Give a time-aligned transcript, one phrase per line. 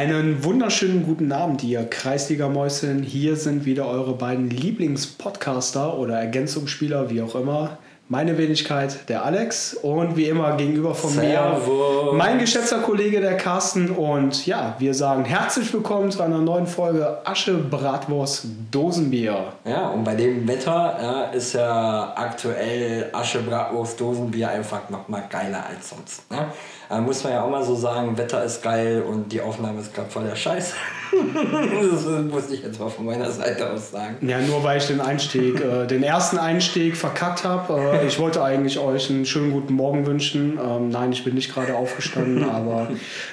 [0.00, 3.02] Einen wunderschönen guten Abend, ihr Kreisliga-Mäuschen.
[3.02, 7.76] Hier sind wieder eure beiden Lieblingspodcaster oder Ergänzungsspieler, wie auch immer.
[8.12, 12.10] Meine Wenigkeit, der Alex und wie immer gegenüber von Servus.
[12.10, 13.88] mir mein geschätzter Kollege, der Carsten.
[13.88, 19.52] Und ja, wir sagen herzlich willkommen zu einer neuen Folge Asche, Bratwurst, Dosenbier.
[19.64, 25.64] Ja, und bei dem Wetter ja, ist ja aktuell Asche, Bratwurst, Dosenbier einfach nochmal geiler
[25.68, 26.28] als sonst.
[26.32, 26.46] Ne?
[26.88, 29.94] Da muss man ja auch mal so sagen, Wetter ist geil und die Aufnahme ist
[29.94, 30.74] gerade voll der Scheiß.
[31.12, 34.16] das muss ich jetzt mal von meiner Seite aus sagen.
[34.28, 37.98] Ja, nur weil ich den Einstieg, äh, den ersten Einstieg verkackt habe.
[38.00, 40.58] Äh, ich wollte eigentlich euch einen schönen guten Morgen wünschen.
[40.62, 42.88] Ähm, nein, ich bin nicht gerade aufgestanden, aber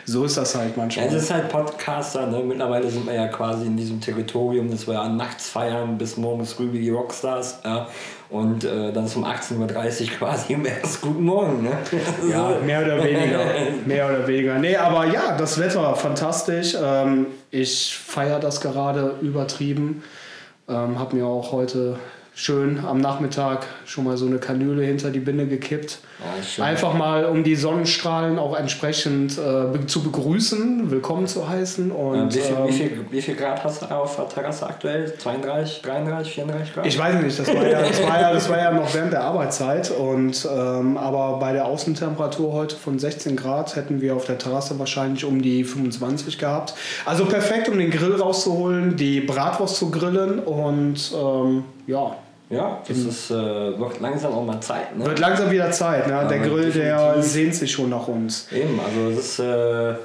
[0.05, 1.05] so ist das halt manchmal.
[1.05, 2.27] Ja, es ist halt Podcaster.
[2.27, 2.43] Ne?
[2.43, 6.53] Mittlerweile sind wir ja quasi in diesem Territorium, dass wir ja nachts feiern bis morgens
[6.53, 7.59] früh wie die Rockstars.
[7.63, 7.87] Ja?
[8.29, 11.63] Und äh, dann um 18.30 Uhr quasi im erst Guten Morgen.
[11.63, 11.77] Ne?
[12.29, 13.39] Ja, mehr oder weniger.
[13.85, 14.59] mehr oder weniger.
[14.59, 16.75] Nee, aber ja, das Wetter fantastisch.
[16.81, 20.03] Ähm, ich feiere das gerade übertrieben.
[20.67, 21.97] Ähm, habe mir auch heute
[22.37, 25.97] schön am Nachmittag schon mal so eine Kanüle hinter die Binde gekippt.
[26.55, 31.91] Ja, Einfach mal, um die Sonnenstrahlen auch entsprechend äh, zu begrüßen, willkommen zu heißen.
[31.91, 35.11] Und, wie, viel, ähm, wie, viel, wie viel Grad hast du auf der Terrasse aktuell?
[35.17, 36.85] 32, 33, 34 Grad?
[36.85, 39.23] Ich weiß nicht, das war ja, das war ja, das war ja noch während der
[39.23, 39.89] Arbeitszeit.
[39.89, 44.77] Und, ähm, aber bei der Außentemperatur heute von 16 Grad hätten wir auf der Terrasse
[44.77, 46.75] wahrscheinlich um die 25 gehabt.
[47.03, 52.15] Also perfekt, um den Grill rauszuholen, die Bratwurst zu grillen und ähm, ja,
[52.49, 54.95] ja, das ist, äh, wird langsam auch mal Zeit.
[54.97, 55.05] Ne?
[55.05, 56.07] Wird langsam wieder Zeit.
[56.07, 56.13] Ne?
[56.13, 58.47] Ja, der Grill, der sehnt sich schon nach uns.
[58.51, 59.95] Eben, also es ist äh,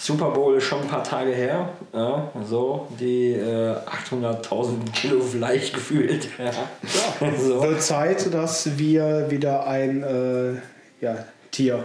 [0.00, 1.70] Super Bowl ist schon ein paar Tage her.
[1.92, 3.74] Ja, so, die äh,
[4.10, 6.28] 800.000 Kilo vielleicht gefühlt.
[6.38, 6.44] Ja.
[6.44, 7.36] ja.
[7.36, 7.62] so.
[7.62, 11.84] Wird Zeit, dass wir wieder ein äh, ja, Tier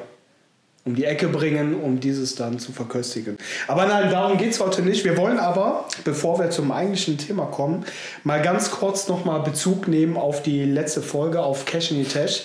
[0.86, 3.38] um die Ecke bringen, um dieses dann zu verköstigen.
[3.68, 5.06] Aber nein, darum geht es heute nicht.
[5.06, 7.86] Wir wollen aber, bevor wir zum eigentlichen Thema kommen,
[8.24, 12.44] mal ganz kurz nochmal Bezug nehmen auf die letzte Folge, auf Cash in Tash.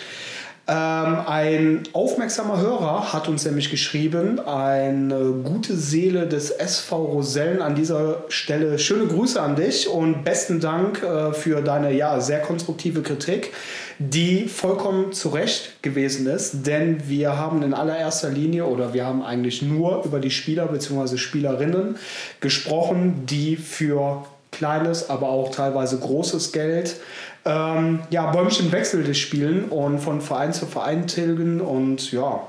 [0.70, 7.62] Ähm, ein aufmerksamer Hörer hat uns nämlich geschrieben, eine gute Seele des SV Rosellen.
[7.62, 12.40] An dieser Stelle schöne Grüße an dich und besten Dank äh, für deine ja, sehr
[12.40, 13.54] konstruktive Kritik
[13.98, 19.22] die vollkommen zu Recht gewesen ist, denn wir haben in allererster Linie oder wir haben
[19.22, 21.16] eigentlich nur über die Spieler bzw.
[21.16, 21.96] Spielerinnen
[22.40, 26.96] gesprochen, die für kleines, aber auch teilweise großes Geld
[27.44, 32.46] ähm, ja, Bäumchen wechselte spielen und von Verein zu Verein tilgen und ja,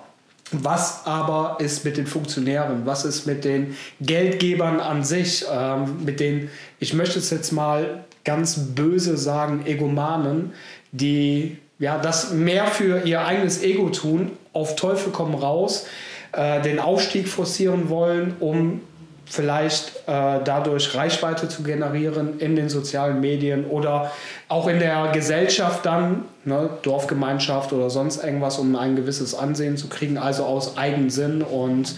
[0.52, 2.86] was aber ist mit den Funktionären?
[2.86, 5.46] Was ist mit den Geldgebern an sich?
[5.52, 6.50] Ähm, mit den,
[6.80, 10.54] ich möchte es jetzt mal ganz böse sagen, Egomanen,
[10.92, 15.88] die ja, das mehr für ihr eigenes Ego tun, auf Teufel komm raus,
[16.34, 18.82] äh, den Aufstieg forcieren wollen, um
[19.26, 24.12] vielleicht äh, dadurch Reichweite zu generieren in den sozialen Medien oder
[24.48, 29.88] auch in der Gesellschaft dann, ne, Dorfgemeinschaft oder sonst irgendwas, um ein gewisses Ansehen zu
[29.88, 31.44] kriegen, also aus Eigensinn.
[31.44, 31.94] Und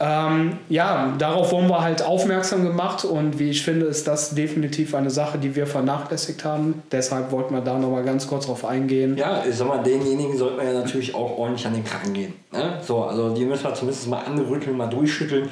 [0.00, 4.94] ähm, ja, darauf wurden wir halt aufmerksam gemacht und wie ich finde, ist das definitiv
[4.94, 6.82] eine Sache, die wir vernachlässigt haben.
[6.92, 9.16] Deshalb wollten wir da nochmal ganz kurz drauf eingehen.
[9.16, 12.34] Ja, ich sag mal, denjenigen sollte man ja natürlich auch ordentlich an den Kragen gehen.
[12.52, 12.78] Ne?
[12.82, 15.48] So, also die müssen wir zumindest mal anrütteln, mal durchschütteln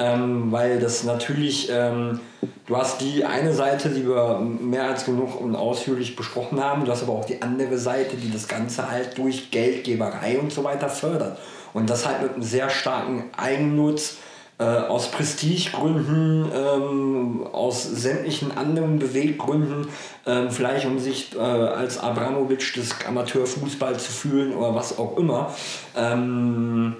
[0.00, 2.20] ähm, weil das natürlich, ähm,
[2.66, 6.90] du hast die eine Seite, die wir mehr als genug und ausführlich besprochen haben, du
[6.90, 10.88] hast aber auch die andere Seite, die das Ganze halt durch Geldgeberei und so weiter
[10.88, 11.38] fördert.
[11.72, 14.18] Und das halt mit einem sehr starken Eigennutz,
[14.60, 19.88] äh, aus Prestigegründen, ähm, aus sämtlichen anderen Beweggründen,
[20.26, 25.54] ähm, vielleicht um sich äh, als Abramowitsch des Amateurfußballs zu fühlen oder was auch immer.
[25.96, 26.94] Ähm,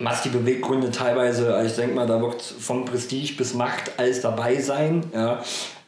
[0.00, 4.20] was die Beweggründe teilweise, also ich denke mal, da wird von Prestige bis Macht alles
[4.20, 5.40] dabei sein, ja,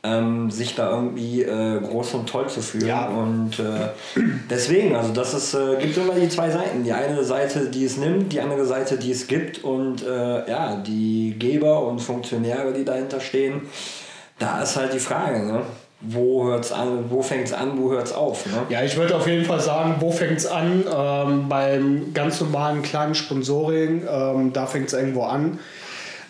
[0.02, 2.86] ähm, sich da irgendwie äh, groß und toll zu fühlen.
[2.86, 3.06] Ja.
[3.08, 4.20] Und äh,
[4.50, 6.84] deswegen, also das ist, äh, gibt immer die zwei Seiten.
[6.84, 10.76] Die eine Seite, die es nimmt, die andere Seite, die es gibt und äh, ja,
[10.76, 13.62] die Geber und Funktionäre, die dahinter stehen,
[14.38, 15.62] da ist halt die Frage, ne?
[16.00, 18.46] wo hört's an, wo fängt's an, wo hört's auf?
[18.46, 18.62] Ne?
[18.70, 20.84] Ja, ich würde auf jeden Fall sagen, wo fängt's an?
[20.90, 25.58] Ähm, beim ganz normalen kleinen Sponsoring, ähm, da fängt's irgendwo an.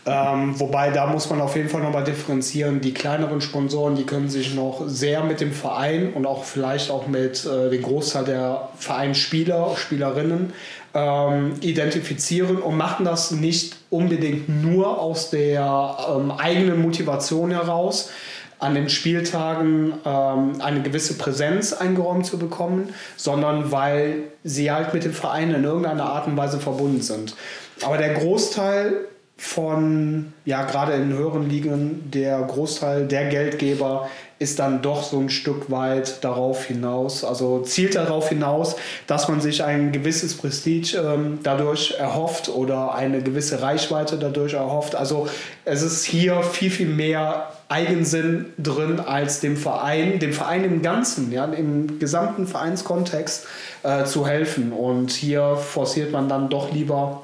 [0.06, 2.80] Ähm, wobei da muss man auf jeden Fall nochmal differenzieren.
[2.80, 7.06] Die kleineren Sponsoren, die können sich noch sehr mit dem Verein und auch vielleicht auch
[7.06, 10.54] mit äh, dem Großteil der Vereinsspieler, Spielerinnen
[10.94, 18.10] ähm, identifizieren und machen das nicht unbedingt nur aus der ähm, eigenen Motivation heraus,
[18.58, 25.04] an den Spieltagen ähm, eine gewisse Präsenz eingeräumt zu bekommen, sondern weil sie halt mit
[25.04, 27.34] dem Verein in irgendeiner Art und Weise verbunden sind.
[27.82, 29.06] Aber der Großteil
[29.40, 35.30] von, ja, gerade in höheren Ligen, der Großteil der Geldgeber ist dann doch so ein
[35.30, 38.76] Stück weit darauf hinaus, also zielt darauf hinaus,
[39.06, 44.94] dass man sich ein gewisses Prestige ähm, dadurch erhofft oder eine gewisse Reichweite dadurch erhofft.
[44.94, 45.26] Also
[45.64, 51.32] es ist hier viel, viel mehr Eigensinn drin als dem Verein, dem Verein im Ganzen,
[51.32, 53.46] ja, im gesamten Vereinskontext
[53.84, 54.72] äh, zu helfen.
[54.72, 57.22] Und hier forciert man dann doch lieber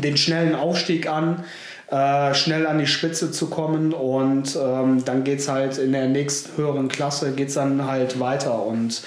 [0.00, 1.44] den schnellen Aufstieg an,
[1.90, 6.08] äh, schnell an die Spitze zu kommen und ähm, dann geht es halt in der
[6.08, 9.02] nächsten höheren Klasse geht's dann halt weiter und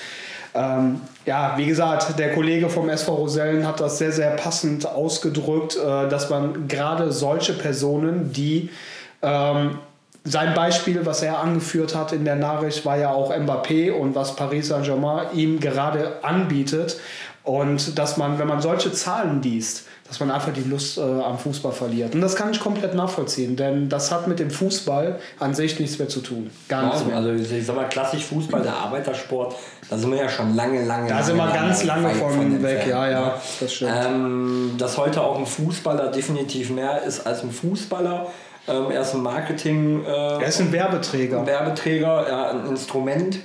[0.54, 5.78] ähm, ja, wie gesagt, der Kollege vom SV Rosellen hat das sehr, sehr passend ausgedrückt,
[5.78, 8.70] äh, dass man gerade solche Personen, die
[9.22, 9.78] ähm,
[10.24, 14.36] sein Beispiel, was er angeführt hat in der Nachricht, war ja auch Mbappé und was
[14.36, 17.00] Paris Saint-Germain ihm gerade anbietet.
[17.44, 21.38] Und dass man, wenn man solche Zahlen liest, dass man einfach die Lust äh, am
[21.38, 22.16] Fußball verliert.
[22.16, 26.00] Und das kann ich komplett nachvollziehen, denn das hat mit dem Fußball an sich nichts
[26.00, 26.50] mehr zu tun.
[26.68, 27.16] Gar nichts mehr.
[27.16, 29.56] Also ich sag mal, klassisch Fußball, der Arbeitersport,
[29.88, 31.08] da sind wir ja schon lange, lange.
[31.08, 33.92] Da lange, sind wir ganz lange, lange von, von weg, ja, ja, das stimmt.
[34.04, 38.28] Ähm, dass heute auch ein Fußballer definitiv mehr ist als ein Fußballer.
[38.68, 40.04] Ähm, er ist ein Marketing.
[40.06, 41.42] Äh, er ist ein Werbeträger.
[41.42, 43.40] Ein Werbeträger, ja, ein Instrument.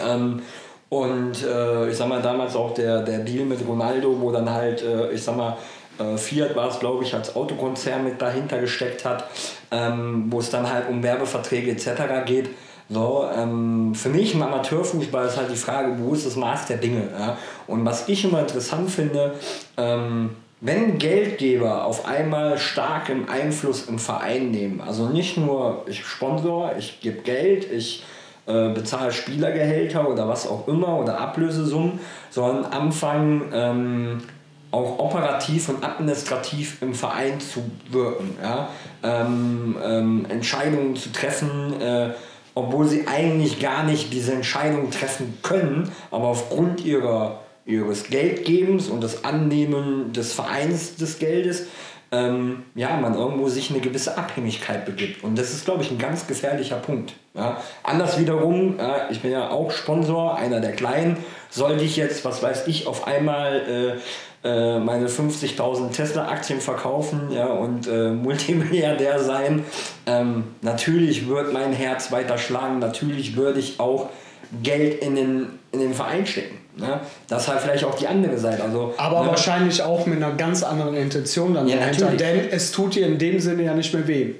[0.00, 0.42] Ähm,
[0.90, 4.82] und äh, ich sag mal, damals auch der, der Deal mit Ronaldo, wo dann halt,
[4.82, 5.56] äh, ich sag mal,
[5.98, 9.24] äh, Fiat war es, glaube ich, als Autokonzern mit dahinter gesteckt hat,
[9.70, 12.24] ähm, wo es dann halt um Werbeverträge etc.
[12.24, 12.50] geht.
[12.90, 16.78] So, ähm, für mich im Amateurfußball ist halt die Frage, wo ist das Maß der
[16.78, 17.08] Dinge?
[17.18, 17.36] Ja?
[17.66, 19.34] Und was ich immer interessant finde,
[19.76, 20.30] ähm,
[20.60, 27.00] wenn Geldgeber auf einmal starken Einfluss im Verein nehmen, also nicht nur ich sponsor, ich
[27.00, 28.04] gebe Geld, ich
[28.46, 34.22] äh, bezahle Spielergehälter oder was auch immer oder Ablösesummen, sondern anfangen, ähm,
[34.70, 38.68] auch operativ und administrativ im Verein zu wirken, ja?
[39.02, 42.10] ähm, ähm, Entscheidungen zu treffen, äh,
[42.54, 49.02] obwohl sie eigentlich gar nicht diese Entscheidungen treffen können, aber aufgrund ihrer, ihres Geldgebens und
[49.02, 51.66] des Annehmen des Vereins des Geldes
[52.10, 55.22] ähm, ja, man irgendwo sich eine gewisse Abhängigkeit begibt.
[55.24, 57.12] Und das ist, glaube ich, ein ganz gefährlicher Punkt.
[57.34, 57.60] Ja.
[57.82, 61.18] Anders wiederum, ja, ich bin ja auch Sponsor, einer der Kleinen,
[61.50, 64.00] sollte ich jetzt, was weiß ich, auf einmal äh,
[64.44, 69.64] äh, meine 50.000 Tesla-Aktien verkaufen ja, und äh, Multimilliardär sein.
[70.06, 74.08] Ähm, natürlich wird mein Herz weiter schlagen, natürlich würde ich auch
[74.62, 76.56] Geld in den, in den Verein stecken.
[76.76, 77.00] Ne?
[77.28, 78.62] Das ist halt vielleicht auch die andere Seite.
[78.62, 79.28] Also, Aber ne?
[79.28, 83.18] wahrscheinlich auch mit einer ganz anderen Intention dann ja, dahinter, denn es tut dir in
[83.18, 84.34] dem Sinne ja nicht mehr weh.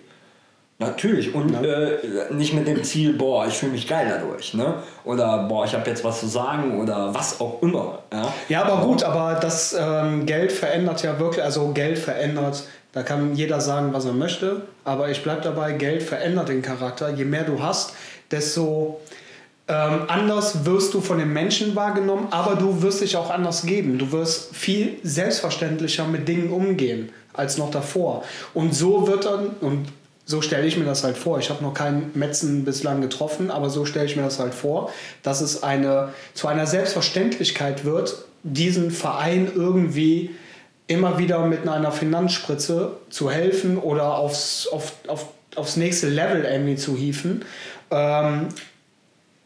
[0.80, 1.60] Natürlich und ja.
[1.60, 4.74] äh, nicht mit dem Ziel, boah, ich fühle mich geil dadurch, ne?
[5.04, 7.98] Oder boah, ich habe jetzt was zu sagen oder was auch immer.
[8.12, 13.02] Ja, ja aber gut, aber das ähm, Geld verändert ja wirklich, also Geld verändert, da
[13.02, 17.10] kann jeder sagen, was er möchte, aber ich bleibe dabei, Geld verändert den Charakter.
[17.10, 17.94] Je mehr du hast,
[18.30, 19.00] desto
[19.66, 23.98] ähm, anders wirst du von den Menschen wahrgenommen, aber du wirst dich auch anders geben.
[23.98, 28.22] Du wirst viel selbstverständlicher mit Dingen umgehen als noch davor.
[28.54, 29.88] Und so wird dann, und
[30.28, 31.38] so stelle ich mir das halt vor.
[31.38, 34.92] Ich habe noch keinen Metzen bislang getroffen, aber so stelle ich mir das halt vor,
[35.22, 40.30] dass es eine, zu einer Selbstverständlichkeit wird, diesen Verein irgendwie
[40.86, 46.76] immer wieder mit einer Finanzspritze zu helfen oder aufs, auf, auf, aufs nächste Level irgendwie
[46.76, 47.46] zu hieven,
[47.90, 48.48] ähm,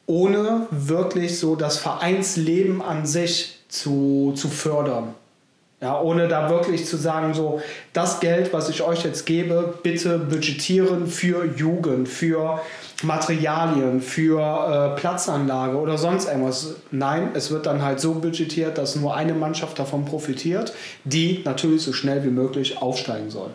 [0.06, 5.14] ohne wirklich so das Vereinsleben an sich zu, zu fördern.
[5.82, 7.60] Ja, ohne da wirklich zu sagen, so,
[7.92, 12.60] das Geld, was ich euch jetzt gebe, bitte budgetieren für Jugend, für
[13.02, 14.40] Materialien, für
[14.94, 16.76] äh, Platzanlage oder sonst irgendwas.
[16.92, 20.72] Nein, es wird dann halt so budgetiert, dass nur eine Mannschaft davon profitiert,
[21.02, 23.50] die natürlich so schnell wie möglich aufsteigen soll.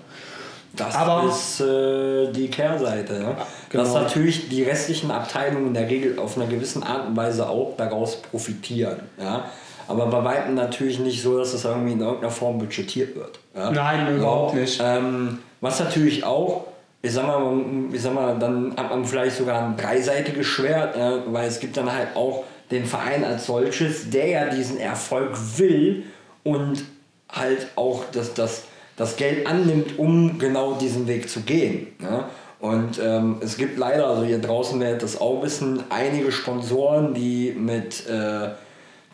[0.76, 3.14] Das Aber ist äh, die Kehrseite.
[3.14, 3.38] Ne?
[3.70, 3.84] Genau.
[3.84, 7.76] Dass natürlich die restlichen Abteilungen in der Regel auf einer gewissen Art und Weise auch
[7.78, 9.00] daraus profitieren.
[9.18, 9.46] Ja?
[9.88, 13.40] Aber bei weitem natürlich nicht so, dass das irgendwie in irgendeiner Form budgetiert wird.
[13.56, 13.72] Ja?
[13.72, 14.82] Nein, überhaupt nicht.
[14.84, 16.68] Ähm, was natürlich auch,
[17.02, 21.20] ich sag mal, ich sag mal, dann hat man vielleicht sogar ein dreiseitiges Schwert, ja?
[21.28, 26.04] weil es gibt dann halt auch den Verein als solches, der ja diesen Erfolg will
[26.44, 26.84] und
[27.30, 28.64] halt auch das, das,
[28.98, 31.88] das Geld annimmt, um genau diesen Weg zu gehen.
[32.02, 32.30] Ja?
[32.60, 37.56] Und ähm, es gibt leider, also hier draußen werdet das auch wissen, einige Sponsoren, die
[37.58, 38.50] mit äh,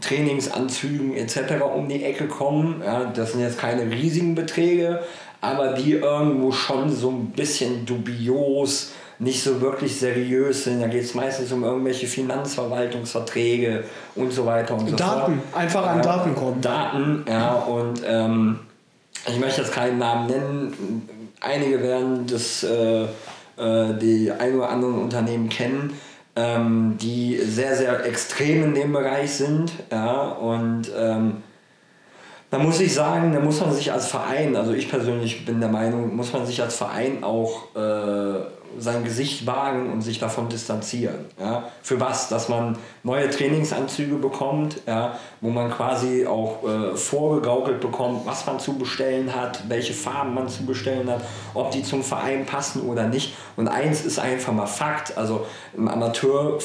[0.01, 1.63] Trainingsanzügen etc.
[1.75, 2.81] um die Ecke kommen.
[2.85, 5.01] Ja, das sind jetzt keine riesigen Beträge,
[5.41, 10.81] aber die irgendwo schon so ein bisschen dubios, nicht so wirklich seriös sind.
[10.81, 13.85] Da geht es meistens um irgendwelche Finanzverwaltungsverträge
[14.15, 15.21] und so weiter und so Daten, fort.
[15.21, 16.61] Daten, einfach an Daten kommen.
[16.61, 18.59] Daten, ja, und ähm,
[19.27, 21.07] ich möchte jetzt keinen Namen nennen,
[21.39, 25.93] einige werden das, äh, äh, die ein oder anderen Unternehmen kennen,
[26.35, 29.71] ähm, die sehr, sehr extrem in dem Bereich sind.
[29.91, 31.43] Ja, und ähm,
[32.49, 35.69] da muss ich sagen, da muss man sich als Verein, also ich persönlich bin der
[35.69, 38.45] Meinung, muss man sich als Verein auch äh,
[38.79, 41.25] sein Gesicht wagen und sich davon distanzieren.
[41.39, 41.69] Ja?
[41.81, 42.29] Für was?
[42.29, 45.17] Dass man neue Trainingsanzüge bekommt, ja?
[45.41, 50.49] wo man quasi auch äh, vorgegaukelt bekommt, was man zu bestellen hat, welche Farben man
[50.49, 51.21] zu bestellen hat,
[51.53, 53.35] ob die zum Verein passen oder nicht.
[53.55, 56.59] Und eins ist einfach mal Fakt, also im Amateur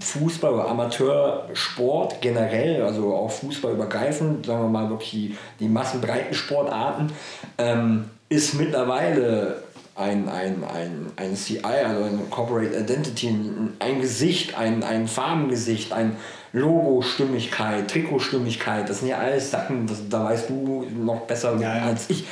[0.00, 7.12] Fußball oder Amateursport generell, also auch Fußball übergreifend, sagen wir mal wirklich die, massenbreiten Sportarten,
[7.58, 9.62] ähm, ist mittlerweile
[9.96, 13.34] ein, ein, ein, ein CI, also ein Corporate Identity,
[13.78, 16.16] ein Gesicht, ein, ein Farbengesicht, ein
[16.52, 21.84] Logo-Stimmigkeit, Trikot-Stimmigkeit, das sind ja alles Sachen, das, da weißt du noch besser ja, ja.
[21.84, 22.24] als ich,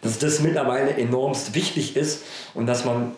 [0.00, 2.24] dass das mittlerweile enormst wichtig ist
[2.54, 3.12] und dass man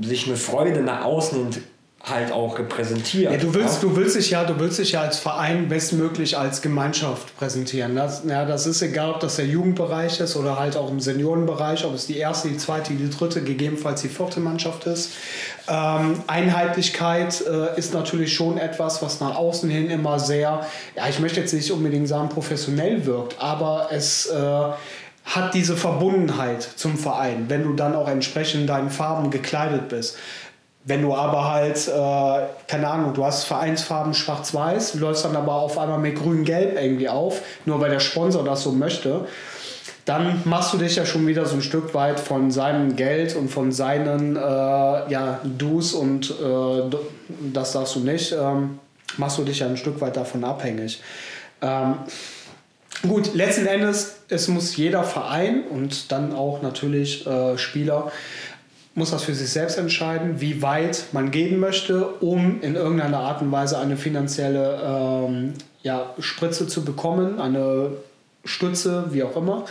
[0.00, 1.62] sich mit Freude nach außen hin
[2.10, 3.32] halt auch repräsentiert.
[3.32, 3.88] Ja, du willst, ja?
[3.88, 7.96] du willst dich ja, du willst dich ja als Verein bestmöglich als Gemeinschaft präsentieren.
[7.96, 11.84] Das, ja, das ist egal, ob das der Jugendbereich ist oder halt auch im Seniorenbereich,
[11.84, 15.12] ob es die erste, die zweite, die dritte, gegebenenfalls die vierte Mannschaft ist.
[15.68, 21.18] Ähm, Einheitlichkeit äh, ist natürlich schon etwas, was nach außen hin immer sehr, ja, ich
[21.18, 24.36] möchte jetzt nicht unbedingt sagen professionell wirkt, aber es äh,
[25.28, 30.16] hat diese Verbundenheit zum Verein, wenn du dann auch entsprechend deinen Farben gekleidet bist.
[30.88, 35.76] Wenn du aber halt, äh, keine Ahnung, du hast Vereinsfarben schwarz-weiß, läufst dann aber auf
[35.76, 39.26] einmal mit grün-gelb irgendwie auf, nur weil der Sponsor das so möchte,
[40.06, 43.50] dann machst du dich ja schon wieder so ein Stück weit von seinem Geld und
[43.50, 46.96] von seinen äh, ja, Do's und äh,
[47.52, 48.78] das darfst du nicht, ähm,
[49.18, 51.02] machst du dich ja ein Stück weit davon abhängig.
[51.60, 51.96] Ähm,
[53.02, 58.10] gut, letzten Endes, es muss jeder Verein und dann auch natürlich äh, Spieler
[58.98, 63.40] muss das für sich selbst entscheiden, wie weit man gehen möchte, um in irgendeiner Art
[63.40, 67.92] und Weise eine finanzielle ähm, ja, Spritze zu bekommen, eine
[68.44, 69.64] Stütze, wie auch immer.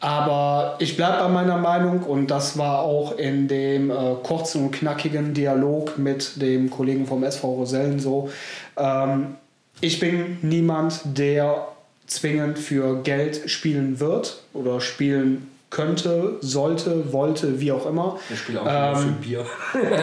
[0.00, 4.72] Aber ich bleibe bei meiner Meinung und das war auch in dem äh, kurzen und
[4.72, 8.30] knackigen Dialog mit dem Kollegen vom SV Rosellen so.
[8.76, 9.36] Ähm,
[9.80, 11.68] ich bin niemand, der
[12.06, 18.18] zwingend für Geld spielen wird oder spielen könnte, sollte, wollte, wie auch immer.
[18.30, 19.46] Ich spiele auch ähm, für Bier.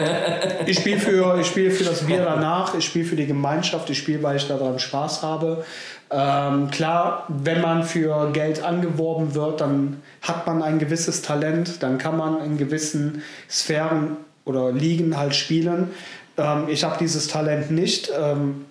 [0.66, 4.22] ich spiele für, spiel für das Bier danach, ich spiele für die Gemeinschaft, ich spiele,
[4.22, 5.64] weil ich daran Spaß habe.
[6.12, 11.98] Ähm, klar, wenn man für Geld angeworben wird, dann hat man ein gewisses Talent, dann
[11.98, 15.90] kann man in gewissen Sphären oder Ligen halt spielen.
[16.36, 18.12] Ähm, ich habe dieses Talent nicht.
[18.16, 18.64] Ähm,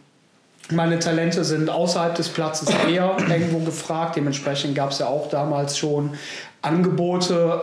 [0.72, 4.16] meine Talente sind außerhalb des Platzes eher irgendwo gefragt.
[4.16, 6.12] Dementsprechend gab es ja auch damals schon
[6.64, 7.62] Angebote,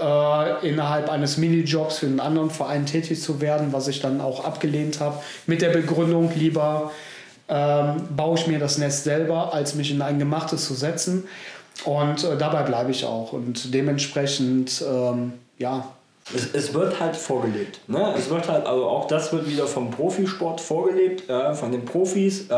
[0.63, 4.45] äh, innerhalb eines Minijobs für einen anderen Verein tätig zu werden, was ich dann auch
[4.45, 6.93] abgelehnt habe, mit der Begründung, lieber
[7.49, 11.27] ähm, baue ich mir das Nest selber, als mich in ein gemachtes zu setzen.
[11.85, 13.33] Und äh, dabei bleibe ich auch.
[13.33, 15.89] Und dementsprechend, ähm, ja.
[16.35, 17.81] Es, es wird halt vorgelebt.
[17.89, 18.15] Ne?
[18.17, 22.49] Es wird halt, also auch das wird wieder vom Profisport vorgelebt, äh, von den Profis,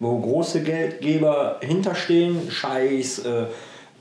[0.00, 3.46] wo große Geldgeber hinterstehen, Scheiß, äh,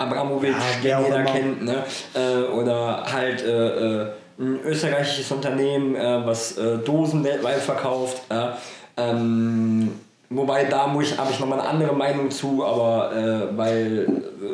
[0.04, 1.84] Abramovic, ja, den jeder kennt, ne?
[2.14, 4.08] Äh, oder halt äh, äh,
[4.40, 8.22] ein österreichisches Unternehmen, äh, was äh, Dosen weltweit verkauft.
[8.96, 9.92] Ähm,
[10.30, 13.12] wobei da habe ich nochmal eine andere Meinung zu, aber
[13.56, 14.08] weil,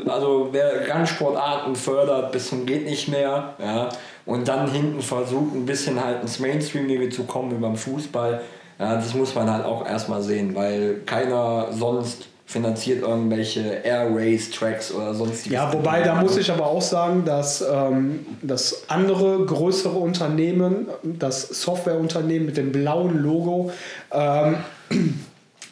[0.08, 3.90] also wer Randsportarten fördert bis zum geht nicht mehr, ja,
[4.26, 8.42] und dann hinten versucht ein bisschen halt ins Mainstreamige zu kommen über den Fußball,
[8.80, 14.50] ja, das muss man halt auch erstmal sehen, weil keiner sonst finanziert irgendwelche Air Race
[14.50, 15.54] Tracks oder sonstiges.
[15.54, 21.44] Ja, wobei da muss ich aber auch sagen, dass ähm, das andere größere Unternehmen, das
[21.44, 23.72] Softwareunternehmen mit dem blauen Logo,
[24.12, 24.56] ähm,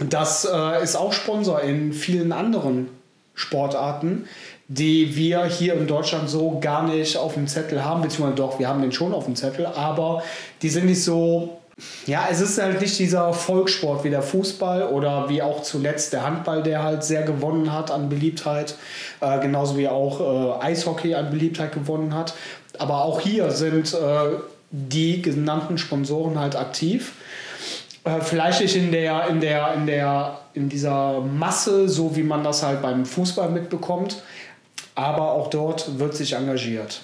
[0.07, 2.89] das äh, ist auch Sponsor in vielen anderen
[3.33, 4.25] Sportarten,
[4.67, 8.67] die wir hier in Deutschland so gar nicht auf dem Zettel haben, beziehungsweise doch, wir
[8.67, 10.21] haben den schon auf dem Zettel, aber
[10.61, 11.57] die sind nicht so
[12.07, 16.23] ja, es ist halt nicht dieser Volkssport wie der Fußball oder wie auch zuletzt der
[16.23, 18.75] Handball, der halt sehr gewonnen hat an Beliebtheit,
[19.21, 22.33] äh, genauso wie auch äh, Eishockey an Beliebtheit gewonnen hat.
[22.79, 24.37] Aber auch hier sind äh,
[24.71, 27.13] die genannten Sponsoren halt aktiv.
[28.03, 32.43] Äh, vielleicht nicht in der, in der, in der, in dieser Masse, so wie man
[32.43, 34.23] das halt beim Fußball mitbekommt,
[34.95, 37.01] aber auch dort wird sich engagiert.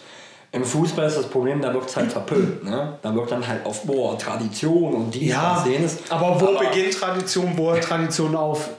[0.54, 2.64] Im Fußball ist das Problem, da wird es halt verpönt.
[2.64, 2.94] Ne?
[3.02, 5.98] Da wird dann halt auf, boah, Tradition und dies, ja, das, jenes.
[6.10, 8.70] Aber wo aber beginnt Tradition, wo hört Tradition auf?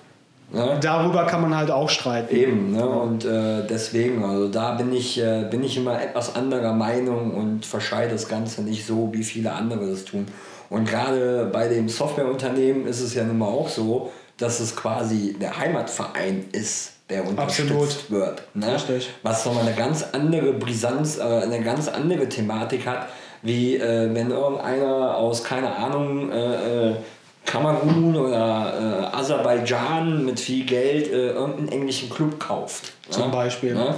[0.52, 0.78] Ne?
[0.81, 2.33] Darüber kann man halt auch streiten.
[2.33, 2.87] Eben, ne?
[2.87, 7.66] und äh, deswegen, also da bin ich, äh, bin ich immer etwas anderer Meinung und
[7.66, 10.26] verscheide das Ganze nicht so, wie viele andere das tun.
[10.71, 15.37] Und gerade bei dem Softwareunternehmen ist es ja nun mal auch so, dass es quasi
[15.40, 18.11] der Heimatverein ist, der unterstützt Absolut.
[18.11, 18.43] wird.
[18.55, 18.75] Ne?
[18.75, 19.11] Richtig.
[19.23, 23.09] Was nochmal eine ganz andere Brisanz, äh, eine ganz andere Thematik hat,
[23.43, 26.95] wie äh, wenn irgendeiner aus, keine Ahnung, äh, äh
[27.47, 32.93] Kamerun oder äh, Aserbaidschan mit viel Geld äh, irgendeinen englischen Club kauft.
[33.11, 33.29] Zum ja?
[33.29, 33.77] Beispiel.
[33.77, 33.95] Ja?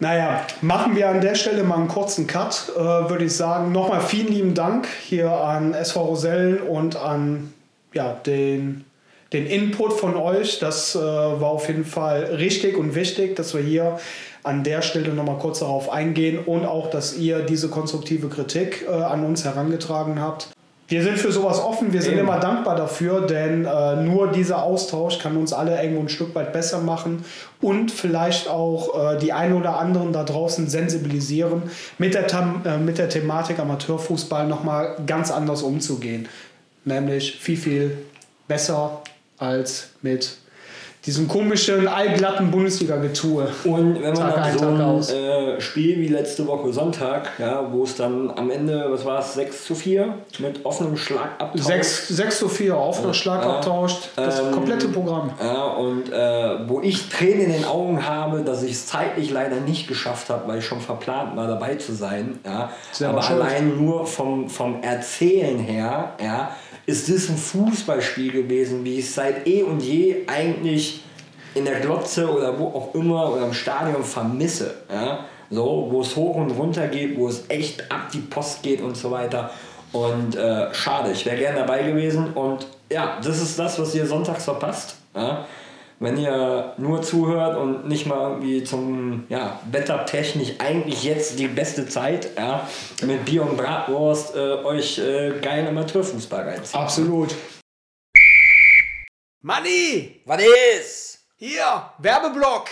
[0.00, 3.72] Naja, machen wir an der Stelle mal einen kurzen Cut, äh, würde ich sagen.
[3.72, 7.52] Nochmal vielen lieben Dank hier an SV Rosellen und an
[7.92, 8.84] ja, den,
[9.34, 10.58] den Input von euch.
[10.60, 13.98] Das äh, war auf jeden Fall richtig und wichtig, dass wir hier
[14.44, 18.92] an der Stelle nochmal kurz darauf eingehen und auch, dass ihr diese konstruktive Kritik äh,
[18.92, 20.48] an uns herangetragen habt.
[20.86, 22.28] Wir sind für sowas offen, wir sind Eben.
[22.28, 26.52] immer dankbar dafür, denn äh, nur dieser Austausch kann uns alle irgendwo ein Stück weit
[26.52, 27.24] besser machen
[27.62, 31.62] und vielleicht auch äh, die einen oder anderen da draußen sensibilisieren,
[31.96, 32.26] mit der,
[32.66, 36.28] äh, mit der Thematik Amateurfußball nochmal ganz anders umzugehen.
[36.84, 37.98] Nämlich viel, viel
[38.46, 39.00] besser
[39.38, 40.36] als mit
[41.06, 43.48] diesem komischen, allglatten Bundesliga-Getue.
[43.64, 47.84] Und wenn man Tag dann so ein äh, Spiel wie letzte Woche Sonntag, ja, wo
[47.84, 51.62] es dann am Ende, was war es, 6 zu 4 mit offenem Schlagabtausch.
[51.62, 55.30] 6, 6 zu 4, offener ja, Schlagabtausch, das ähm, komplette Programm.
[55.42, 59.56] Ja, und äh, wo ich Tränen in den Augen habe, dass ich es zeitlich leider
[59.56, 62.38] nicht geschafft habe, weil ich schon verplant war, dabei zu sein.
[62.46, 62.70] Ja.
[63.06, 66.52] Aber allein nur vom, vom Erzählen her, ja,
[66.86, 71.02] ist das ein Fußballspiel gewesen, wie ich es seit eh und je eigentlich
[71.54, 74.74] in der Glotze oder wo auch immer oder im Stadion vermisse.
[74.90, 75.24] Ja?
[75.50, 78.96] So, wo es hoch und runter geht, wo es echt ab die Post geht und
[78.96, 79.50] so weiter.
[79.92, 82.32] Und äh, schade, ich wäre gerne dabei gewesen.
[82.34, 84.96] Und ja, das ist das, was ihr sonntags verpasst.
[85.14, 85.46] Ja?
[86.00, 91.88] Wenn ihr nur zuhört und nicht mal irgendwie zum ja, wettertechnisch eigentlich jetzt die beste
[91.88, 92.68] Zeit, ja,
[93.02, 96.80] mit Bier und Bratwurst äh, euch äh, geil Amateurfußball reinziehen.
[96.80, 97.34] Absolut.
[99.42, 100.22] Money!
[100.24, 100.42] Was
[100.78, 101.18] ist?
[101.36, 102.68] Hier, Werbeblock!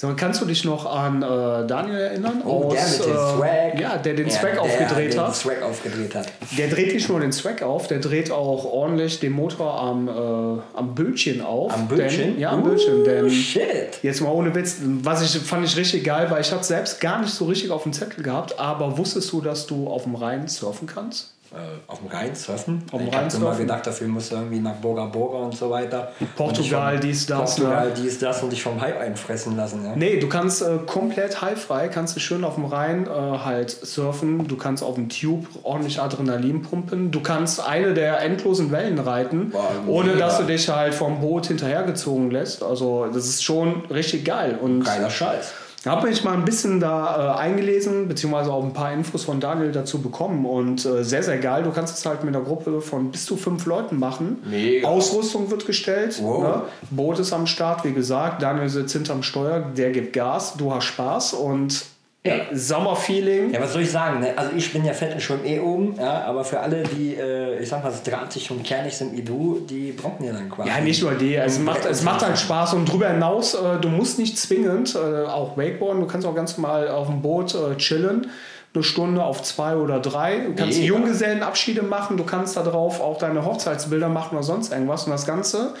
[0.00, 2.40] So, kannst du dich noch an äh, Daniel erinnern?
[2.44, 3.80] Oh, aus, der mit dem äh, Swag.
[3.80, 5.28] Ja, der den ja, Swag der, aufgedreht der hat.
[5.30, 6.32] Den Swag aufgedreht hat.
[6.56, 10.60] Der dreht nicht nur den Swag auf, der dreht auch ordentlich den Motor am, äh,
[10.78, 11.74] am Bildchen auf.
[11.74, 12.34] Am Bildchen?
[12.34, 13.02] Denn, ja, am uh, Bildchen.
[13.02, 13.98] Denn shit.
[14.00, 17.20] Jetzt mal ohne Witz, was ich fand ich richtig geil, weil ich habe selbst gar
[17.20, 20.46] nicht so richtig auf dem Zettel gehabt, aber wusstest du, dass du auf dem Rhein
[20.46, 21.34] surfen kannst?
[21.52, 22.82] Äh, auf dem Rhein surfen.
[22.92, 25.70] Auf dem ich habe immer gedacht, dafür musst du irgendwie nach Boga Boga und so
[25.70, 26.12] weiter.
[26.36, 27.56] Portugal, dies, das.
[27.56, 27.94] Portugal, ne?
[27.96, 29.84] dies, das und dich vom Hai einfressen lassen.
[29.84, 29.96] Ja?
[29.96, 34.46] Nee, du kannst äh, komplett haifrei, kannst du schön auf dem Rhein äh, halt surfen.
[34.46, 37.10] Du kannst auf dem Tube ordentlich Adrenalin pumpen.
[37.10, 41.46] Du kannst eine der endlosen Wellen reiten, Boah, ohne dass du dich halt vom Boot
[41.46, 42.62] hinterhergezogen lässt.
[42.62, 44.58] Also das ist schon richtig geil.
[44.60, 45.52] Und Geiler Scheiß.
[45.88, 49.40] Da habe ich mal ein bisschen da äh, eingelesen, beziehungsweise auch ein paar Infos von
[49.40, 51.62] Daniel dazu bekommen und äh, sehr, sehr geil.
[51.62, 54.42] Du kannst es halt mit einer Gruppe von bis zu fünf Leuten machen.
[54.44, 54.86] Mega.
[54.86, 56.20] Ausrüstung wird gestellt.
[56.20, 56.42] Wow.
[56.42, 56.62] Ne?
[56.90, 58.42] Boot ist am Start, wie gesagt.
[58.42, 61.86] Daniel sitzt hinterm Steuer, der gibt Gas, du hast Spaß und
[62.26, 63.52] ja, Sommerfeeling.
[63.52, 64.20] Ja, was soll ich sagen?
[64.20, 64.36] Ne?
[64.36, 67.60] Also ich bin ja fett und schwimm eh oben, ja, aber für alle, die, äh,
[67.60, 70.68] ich sag mal, drahtig und kernig sind wie du, die brauchen ja dann quasi.
[70.68, 71.36] Ja, nicht nur die.
[71.36, 75.26] Es macht, es macht halt Spaß und drüber hinaus, äh, du musst nicht zwingend, äh,
[75.26, 78.30] auch Wakeboarden, du kannst auch ganz normal auf dem Boot äh, chillen.
[78.74, 80.40] Eine Stunde auf zwei oder drei.
[80.40, 80.94] Du kannst Mega.
[80.94, 85.04] Junggesellenabschiede machen, du kannst da drauf auch deine Hochzeitsbilder machen oder sonst irgendwas.
[85.04, 85.72] Und das Ganze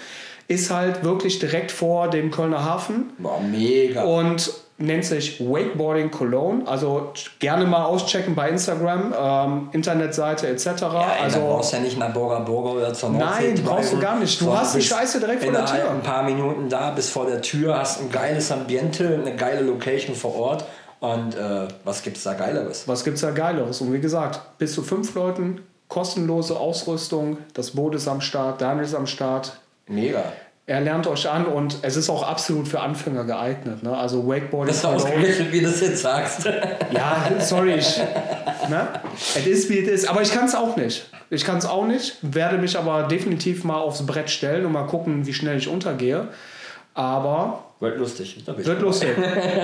[0.48, 3.10] ist halt wirklich direkt vor dem Kölner Hafen.
[3.18, 4.04] Boah, mega.
[4.04, 6.66] Und nennt sich Wakeboarding Cologne.
[6.66, 10.64] Also gerne mal auschecken bei Instagram, ähm, Internetseite etc.
[10.66, 13.98] Ja, ey, also brauchst ja nicht nach Burger Burger oder zur Nordsee Nein, brauchst du
[13.98, 14.40] gar nicht.
[14.40, 15.90] Du hast die Scheiße direkt vor der Tür.
[15.90, 20.14] ein paar Minuten da, bis vor der Tür, hast ein geiles Ambiente, eine geile Location
[20.14, 20.64] vor Ort.
[21.00, 22.86] Und äh, was gibt's da Geileres?
[22.86, 23.80] Was gibt's da Geileres?
[23.80, 28.84] Und wie gesagt, bis zu fünf Leuten, kostenlose Ausrüstung, das Boot ist am Start, Daniel
[28.84, 29.58] ist am Start.
[29.86, 30.24] Mega.
[30.68, 33.82] Er lernt euch an und es ist auch absolut für Anfänger geeignet.
[33.82, 33.96] Ne?
[33.96, 34.66] Also Wakeboarding.
[34.66, 36.44] Das ist ausgerechnet, wie du es jetzt sagst.
[36.90, 37.76] Ja, sorry.
[37.76, 37.96] Ich,
[38.68, 38.86] ne?
[39.14, 40.10] Es ist, wie es ist.
[40.10, 41.08] Aber ich kann es auch nicht.
[41.30, 44.86] Ich kann es auch nicht, werde mich aber definitiv mal aufs Brett stellen und mal
[44.86, 46.28] gucken, wie schnell ich untergehe.
[46.92, 47.64] Aber.
[47.80, 48.44] Wird lustig.
[48.46, 49.16] Wird lustig.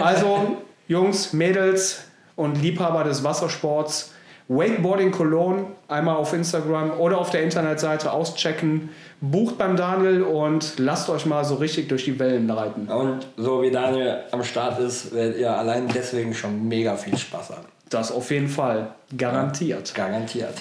[0.03, 0.57] Also,
[0.89, 4.14] Jungs, Mädels und Liebhaber des Wassersports,
[4.49, 8.91] Wakeboarding Cologne einmal auf Instagram oder auf der Internetseite auschecken.
[9.21, 12.89] Bucht beim Daniel und lasst euch mal so richtig durch die Wellen reiten.
[12.89, 17.51] Und so wie Daniel am Start ist, werdet ihr allein deswegen schon mega viel Spaß
[17.51, 17.65] haben.
[17.89, 18.95] Das auf jeden Fall.
[19.17, 19.89] Garantiert.
[19.97, 20.55] Ja, garantiert.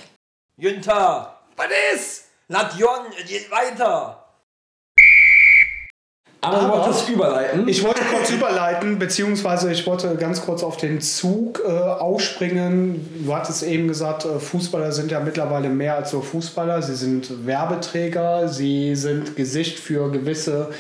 [0.58, 1.34] Günther!
[1.58, 2.26] Was ist?
[2.48, 2.90] Nation,
[3.28, 4.23] geht weiter!
[6.44, 7.68] Aber, aber du wolltest überleiten.
[7.68, 13.24] Ich wollte kurz überleiten, beziehungsweise ich wollte ganz kurz auf den Zug äh, aufspringen.
[13.26, 16.82] Du hattest eben gesagt, äh, Fußballer sind ja mittlerweile mehr als nur Fußballer.
[16.82, 20.72] Sie sind Werbeträger, sie sind Gesicht für gewisse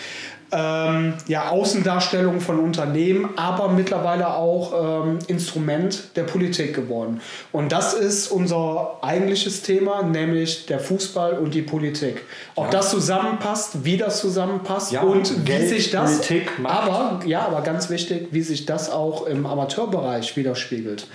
[0.53, 7.21] ähm, ja, Außendarstellung von Unternehmen, aber mittlerweile auch ähm, Instrument der Politik geworden.
[7.51, 12.21] Und das ist unser eigentliches Thema, nämlich der Fußball und die Politik.
[12.55, 12.71] Ob ja.
[12.71, 17.61] das zusammenpasst, wie das zusammenpasst ja, und Geld, wie sich das, Politik, aber ja, aber
[17.61, 21.07] ganz wichtig, wie sich das auch im Amateurbereich widerspiegelt.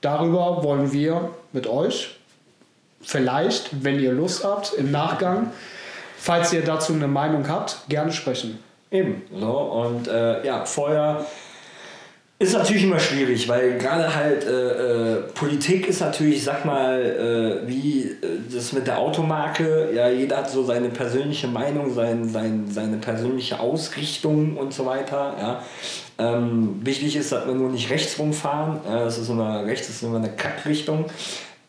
[0.00, 2.16] Darüber wollen wir mit euch
[3.02, 5.52] vielleicht, wenn ihr Lust habt, im Nachgang,
[6.18, 8.58] falls ihr dazu eine Meinung habt, gerne sprechen.
[8.90, 9.22] Eben.
[9.34, 11.26] So, und äh, ja, vorher
[12.38, 17.66] ist natürlich immer schwierig, weil gerade halt äh, äh, Politik ist natürlich, sag mal, äh,
[17.66, 18.16] wie äh,
[18.52, 23.58] das mit der Automarke, ja, jeder hat so seine persönliche Meinung, sein, sein, seine persönliche
[23.58, 25.62] Ausrichtung und so weiter, ja.
[26.18, 30.18] Ähm, wichtig ist, dass wir nur nicht rechts rumfahren, das ist immer, rechts ist immer
[30.18, 31.06] eine Kackrichtung.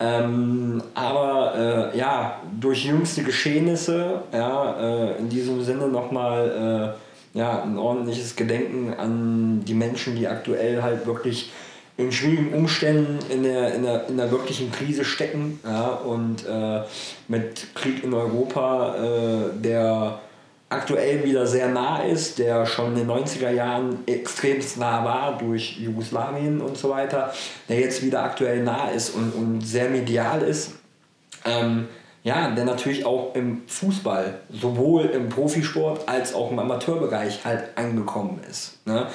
[0.00, 6.94] Ähm, aber äh, ja, durch jüngste Geschehnisse, ja, äh, in diesem Sinne nochmal
[7.34, 11.50] ja, ein ordentliches Gedenken an die Menschen, die aktuell halt wirklich
[11.96, 16.82] in schwierigen Umständen in der, in der, in der wirklichen Krise stecken ja, und äh,
[17.26, 20.20] mit Krieg in Europa, äh, der
[20.68, 25.78] aktuell wieder sehr nah ist, der schon in den 90er Jahren extremst nah war durch
[25.78, 27.32] Jugoslawien und so weiter,
[27.68, 30.74] der jetzt wieder aktuell nah ist und, und sehr medial ist.
[31.44, 31.88] Ähm,
[32.22, 38.40] ja, der natürlich auch im Fußball, sowohl im Profisport als auch im Amateurbereich halt angekommen
[38.48, 38.84] ist.
[38.86, 39.06] Ne?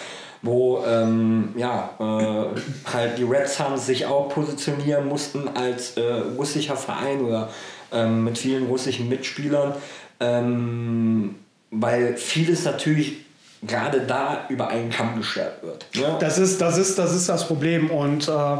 [0.41, 6.01] Wo ähm, ja, äh, halt die Red Suns sich auch positionieren mussten als äh,
[6.37, 7.49] russischer Verein oder
[7.91, 9.73] ähm, mit vielen russischen Mitspielern,
[10.19, 11.35] ähm,
[11.71, 13.23] weil vieles natürlich
[13.65, 15.85] gerade da über einen Kamm geschert wird.
[15.95, 16.17] Ne?
[16.19, 18.57] Das, ist, das, ist, das ist das Problem und äh,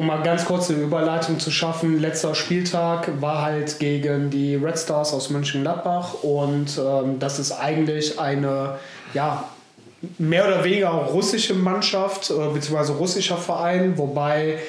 [0.00, 4.78] um mal ganz kurz eine Überleitung zu schaffen, letzter Spieltag war halt gegen die Red
[4.78, 8.78] Stars aus Mönchengladbach und ähm, das ist eigentlich eine,
[9.12, 9.44] ja,
[10.16, 12.92] mehr oder weniger russische Mannschaft äh, bzw.
[12.92, 14.60] russischer Verein, wobei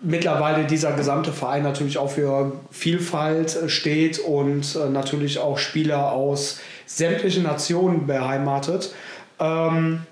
[0.00, 6.12] mittlerweile dieser gesamte Verein natürlich auch für Vielfalt äh, steht und äh, natürlich auch Spieler
[6.12, 8.94] aus sämtlichen Nationen beheimatet.
[9.38, 10.06] Ähm,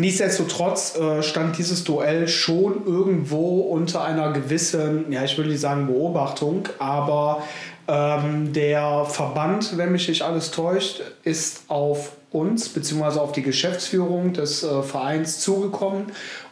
[0.00, 5.86] Nichtsdestotrotz äh, stand dieses Duell schon irgendwo unter einer gewissen, ja, ich würde nicht sagen
[5.86, 7.42] Beobachtung, aber
[7.86, 13.18] ähm, der Verband, wenn mich nicht alles täuscht, ist auf uns bzw.
[13.18, 16.06] auf die Geschäftsführung des äh, Vereins zugekommen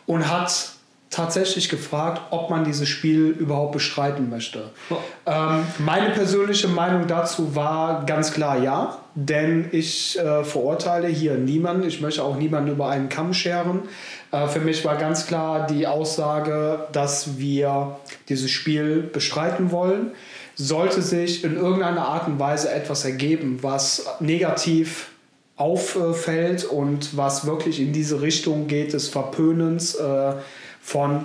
[0.06, 0.72] und hat
[1.11, 4.70] tatsächlich gefragt, ob man dieses Spiel überhaupt bestreiten möchte.
[4.90, 4.96] Oh.
[5.24, 11.88] Ähm, meine persönliche Meinung dazu war ganz klar ja, denn ich äh, verurteile hier niemanden,
[11.88, 13.83] ich möchte auch niemanden über einen Kamm scheren.
[14.31, 20.12] Äh, für mich war ganz klar die Aussage, dass wir dieses Spiel bestreiten wollen.
[20.54, 25.11] Sollte sich in irgendeiner Art und Weise etwas ergeben, was negativ
[25.57, 30.35] auffällt und was wirklich in diese Richtung geht des Verpönens, äh,
[30.81, 31.24] von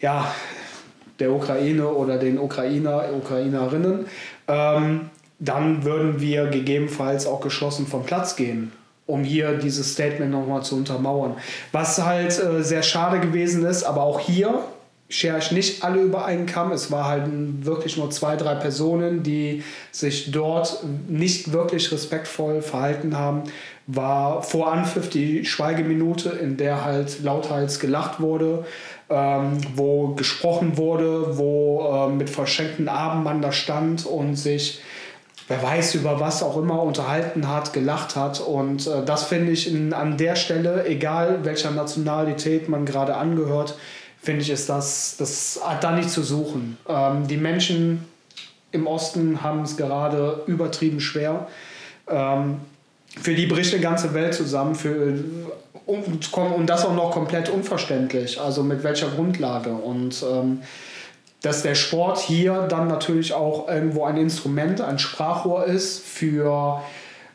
[0.00, 0.32] ja,
[1.18, 4.06] der Ukraine oder den Ukrainer, Ukrainerinnen,
[4.46, 8.72] ähm, dann würden wir gegebenenfalls auch geschlossen vom Platz gehen,
[9.06, 11.34] um hier dieses Statement nochmal zu untermauern.
[11.72, 14.60] Was halt äh, sehr schade gewesen ist, aber auch hier
[15.08, 16.72] schere ich nicht alle über einen Kamm.
[16.72, 17.24] Es war halt
[17.64, 23.42] wirklich nur zwei, drei Personen, die sich dort nicht wirklich respektvoll verhalten haben.
[23.86, 28.64] War vor Anpfiff die Schweigeminute, in der halt lauthals gelacht wurde
[29.10, 34.80] ähm, wo gesprochen wurde, wo äh, mit verschenkten Armen man da stand und sich,
[35.48, 38.40] wer weiß über was auch immer, unterhalten hat, gelacht hat.
[38.40, 43.76] Und äh, das finde ich in, an der Stelle, egal welcher Nationalität man gerade angehört,
[44.22, 46.78] finde ich, ist das, das hat da nicht zu suchen.
[46.88, 48.04] Ähm, die Menschen
[48.72, 51.46] im Osten haben es gerade übertrieben schwer.
[52.08, 52.56] Ähm,
[53.20, 54.74] für die bricht eine ganze Welt zusammen.
[54.74, 55.14] Für,
[55.86, 58.40] und, und das auch noch komplett unverständlich.
[58.40, 59.70] Also mit welcher Grundlage.
[59.70, 60.62] Und ähm,
[61.44, 66.80] dass der Sport hier dann natürlich auch irgendwo ein Instrument, ein Sprachrohr ist für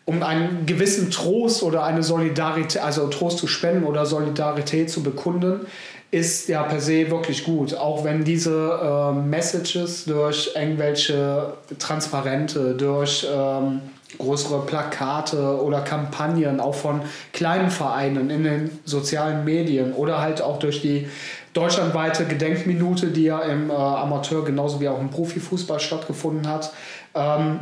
[0.05, 5.67] um einen gewissen Trost oder eine Solidarität, also Trost zu spenden oder Solidarität zu bekunden,
[6.09, 7.75] ist ja per se wirklich gut.
[7.75, 13.81] Auch wenn diese äh, Messages durch irgendwelche Transparente, durch ähm,
[14.17, 20.57] größere Plakate oder Kampagnen, auch von kleinen Vereinen in den sozialen Medien oder halt auch
[20.57, 21.07] durch die
[21.53, 26.71] deutschlandweite Gedenkminute, die ja im äh, Amateur genauso wie auch im Profifußball stattgefunden hat,
[27.15, 27.61] ähm,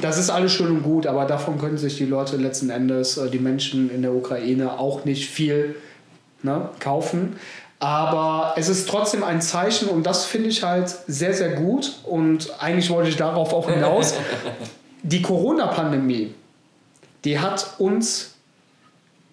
[0.00, 3.30] das ist alles schön und gut, aber davon können sich die Leute letzten Endes, äh,
[3.30, 5.76] die Menschen in der Ukraine, auch nicht viel
[6.42, 7.36] ne, kaufen.
[7.80, 12.00] Aber es ist trotzdem ein Zeichen und das finde ich halt sehr, sehr gut.
[12.04, 14.14] Und eigentlich wollte ich darauf auch hinaus.
[15.04, 16.34] Die Corona-Pandemie,
[17.24, 18.34] die hat uns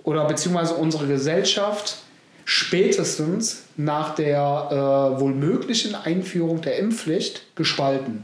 [0.03, 1.97] oder beziehungsweise unsere Gesellschaft
[2.45, 4.37] spätestens nach der
[5.17, 8.23] äh, wohl möglichen Einführung der Impfpflicht gespalten.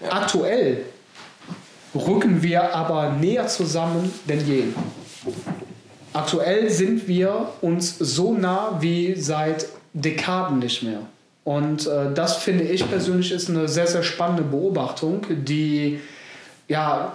[0.00, 0.12] Ja.
[0.12, 0.78] Aktuell
[1.94, 4.64] rücken wir aber näher zusammen denn je.
[6.12, 11.00] Aktuell sind wir uns so nah wie seit Dekaden nicht mehr.
[11.44, 16.00] Und äh, das finde ich persönlich ist eine sehr, sehr spannende Beobachtung, die
[16.68, 17.14] ja,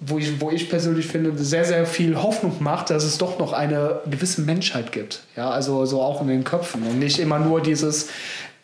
[0.00, 3.52] wo ich, wo ich persönlich finde, sehr, sehr viel Hoffnung macht, dass es doch noch
[3.52, 5.22] eine gewisse Menschheit gibt.
[5.36, 8.08] Ja, also so auch in den Köpfen und nicht immer nur dieses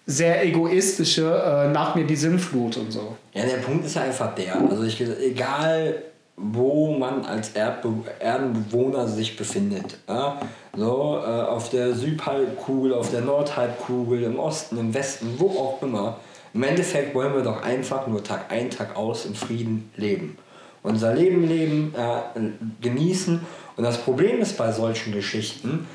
[0.07, 3.17] sehr egoistische äh, nach mir die Sinnflut und so.
[3.35, 4.57] Ja, der Punkt ist einfach der.
[4.71, 6.03] Also ich egal
[6.37, 9.99] wo man als Erdbe Erdenbewohner sich befindet.
[10.07, 10.39] Ja?
[10.77, 16.19] So, äh, auf der Südhalbkugel, auf der Nordhalbkugel, im Osten, im Westen, wo auch immer.
[16.53, 20.39] Im Endeffekt wollen wir doch einfach nur Tag ein, Tag aus in Frieden leben.
[20.87, 22.41] Unser Leben leben, äh,
[22.81, 23.41] genießen.
[23.77, 25.87] Und das Problem ist bei solchen Geschichten,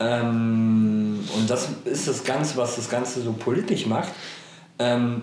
[0.00, 4.10] ähm, und das ist das Ganze, was das Ganze so politisch macht,
[4.78, 5.22] ähm,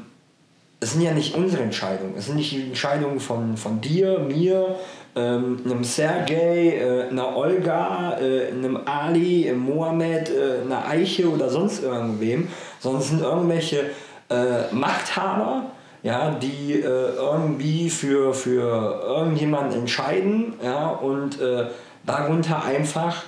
[0.80, 2.14] es sind ja nicht unsere Entscheidungen.
[2.18, 4.76] Es sind nicht die Entscheidungen von, von dir, mir,
[5.16, 11.50] ähm, einem Sergei, äh, einer Olga, äh, einem Ali, einem Mohammed, äh, einer Eiche oder
[11.50, 13.90] sonst irgendwem, sondern es sind irgendwelche
[14.30, 15.72] äh, Machthaber,
[16.06, 21.65] ja, die äh, irgendwie für, für irgendjemanden entscheiden ja, und äh,
[22.06, 23.24] darunter einfach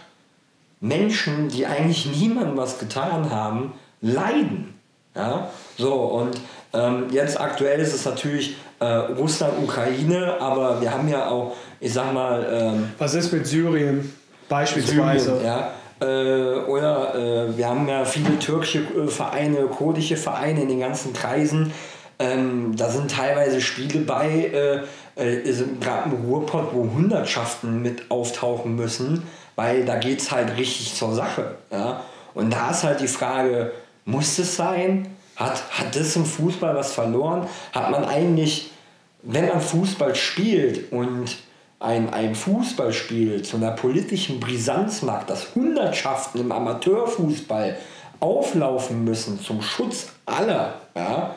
[0.80, 4.76] Menschen, die eigentlich niemandem was getan haben, leiden.
[5.16, 5.50] Ja?
[5.76, 6.40] So, und
[6.72, 11.92] ähm, jetzt aktuell ist es natürlich äh, Russland, Ukraine, aber wir haben ja auch, ich
[11.92, 12.46] sag mal.
[12.48, 14.14] Ähm, Was ist mit Syrien
[14.50, 15.40] beispielsweise?
[15.40, 15.72] Syrien, ja.
[16.00, 21.12] Äh, oder äh, wir haben ja viele türkische äh, Vereine, kurdische Vereine in den ganzen
[21.12, 21.74] Kreisen.
[22.20, 24.86] Ähm, da sind teilweise Spiele bei,
[25.18, 29.24] äh, äh, gerade im Ruhrpott, wo Hundertschaften mit auftauchen müssen,
[29.56, 31.56] weil da geht es halt richtig zur Sache.
[31.72, 32.02] Ja?
[32.34, 33.72] Und da ist halt die Frage,
[34.06, 35.08] muss es sein?
[35.36, 37.48] Hat, hat das im Fußball was verloren?
[37.72, 38.72] Hat man eigentlich,
[39.22, 41.38] wenn man Fußball spielt und
[41.80, 47.78] ein, ein Fußballspiel zu einer politischen Brisanz macht, dass Hundertschaften im Amateurfußball
[48.20, 51.36] auflaufen müssen zum Schutz aller, ja,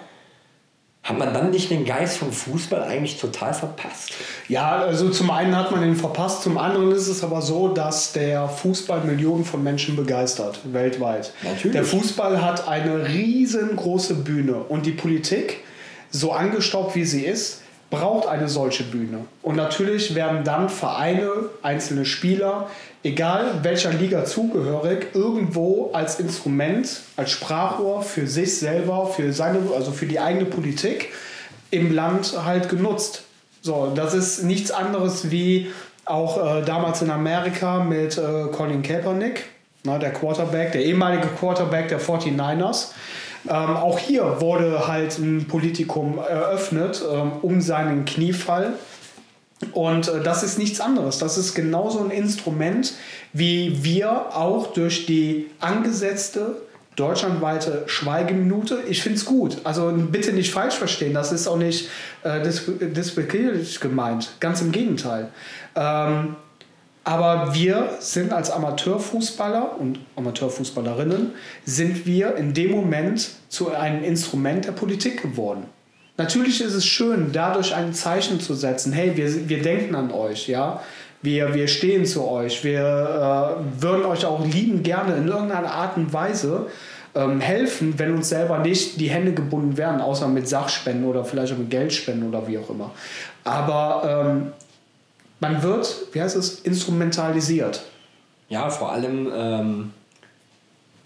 [1.03, 4.13] hat man dann nicht den Geist vom Fußball eigentlich total verpasst?
[4.49, 8.13] Ja, also zum einen hat man ihn verpasst, zum anderen ist es aber so, dass
[8.13, 11.33] der Fußball Millionen von Menschen begeistert, weltweit.
[11.43, 11.73] Natürlich.
[11.73, 15.65] Der Fußball hat eine riesengroße Bühne und die Politik,
[16.11, 19.25] so angestaubt wie sie ist, braucht eine solche Bühne.
[19.43, 21.31] Und natürlich werden dann Vereine,
[21.63, 22.69] einzelne Spieler,
[23.03, 29.91] egal welcher Liga zugehörig, irgendwo als Instrument, als Sprachrohr für sich selber, für seine, also
[29.91, 31.13] für die eigene Politik
[31.71, 33.25] im Land halt genutzt.
[33.63, 35.71] So, das ist nichts anderes wie
[36.05, 39.45] auch äh, damals in Amerika mit äh, Colin Kaepernick,
[39.85, 42.89] na, der Quarterback, der ehemalige Quarterback der 49ers.
[43.49, 48.75] Ähm, auch hier wurde halt ein Politikum eröffnet ähm, um seinen Kniefall.
[49.73, 51.19] Und äh, das ist nichts anderes.
[51.19, 52.95] Das ist genauso ein Instrument,
[53.33, 56.57] wie wir auch durch die angesetzte
[56.97, 58.81] deutschlandweite Schweigeminute.
[58.89, 59.59] Ich finde es gut.
[59.65, 61.15] Also bitte nicht falsch verstehen.
[61.15, 61.89] Das ist auch nicht
[62.25, 62.43] äh,
[63.81, 64.33] gemeint.
[64.41, 65.29] Ganz im Gegenteil.
[65.75, 66.37] Ähm,
[67.05, 71.33] aber wir sind als Amateurfußballer und Amateurfußballerinnen,
[71.65, 75.65] sind wir in dem Moment zu einem Instrument der Politik geworden.
[76.19, 78.93] Natürlich ist es schön, dadurch ein Zeichen zu setzen.
[78.93, 80.83] Hey, wir, wir denken an euch, ja.
[81.23, 82.65] Wir, wir stehen zu euch.
[82.65, 86.67] Wir äh, würden euch auch lieben gerne in irgendeiner Art und Weise
[87.15, 91.53] ähm, helfen, wenn uns selber nicht die Hände gebunden werden, außer mit Sachspenden oder vielleicht
[91.53, 92.91] auch mit Geldspenden oder wie auch immer.
[93.45, 94.53] Aber ähm,
[95.41, 97.83] man wird, wie heißt es, instrumentalisiert.
[98.49, 99.93] Ja, vor allem ähm,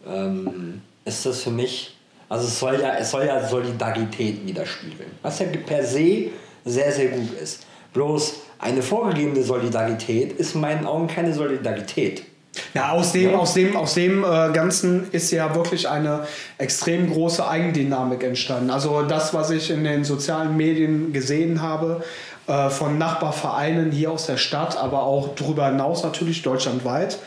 [0.06, 1.96] ähm, ist das für mich,
[2.28, 6.30] also es soll ja, es soll ja Solidarität widerspiegeln, was ja per se
[6.64, 7.66] sehr, sehr gut ist.
[7.92, 12.24] Bloß eine vorgegebene Solidarität ist in meinen Augen keine Solidarität.
[12.72, 13.38] Ja, aus dem, ja.
[13.38, 16.26] aus dem, aus dem äh, Ganzen ist ja wirklich eine
[16.58, 18.70] extrem große Eigendynamik entstanden.
[18.70, 22.02] Also das, was ich in den sozialen Medien gesehen habe,
[22.46, 27.18] äh, von Nachbarvereinen hier aus der Stadt, aber auch darüber hinaus natürlich deutschlandweit.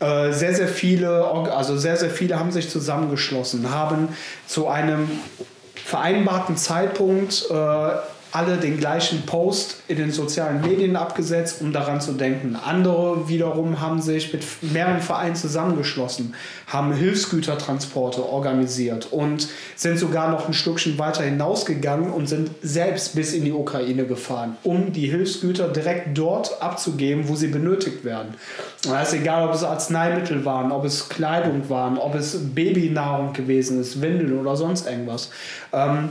[0.00, 4.08] Äh, sehr, sehr viele, also sehr, sehr viele haben sich zusammengeschlossen, haben
[4.46, 5.10] zu einem
[5.74, 7.88] vereinbarten Zeitpunkt äh,
[8.32, 12.56] alle den gleichen Post in den sozialen Medien abgesetzt, um daran zu denken.
[12.56, 16.34] Andere wiederum haben sich mit mehreren Vereinen zusammengeschlossen,
[16.66, 23.32] haben Hilfsgütertransporte organisiert und sind sogar noch ein Stückchen weiter hinausgegangen und sind selbst bis
[23.32, 28.34] in die Ukraine gefahren, um die Hilfsgüter direkt dort abzugeben, wo sie benötigt werden.
[28.84, 33.32] Und da ist egal, ob es Arzneimittel waren, ob es Kleidung waren, ob es Babynahrung
[33.32, 35.30] gewesen ist, Windeln oder sonst irgendwas.
[35.72, 36.10] Ähm,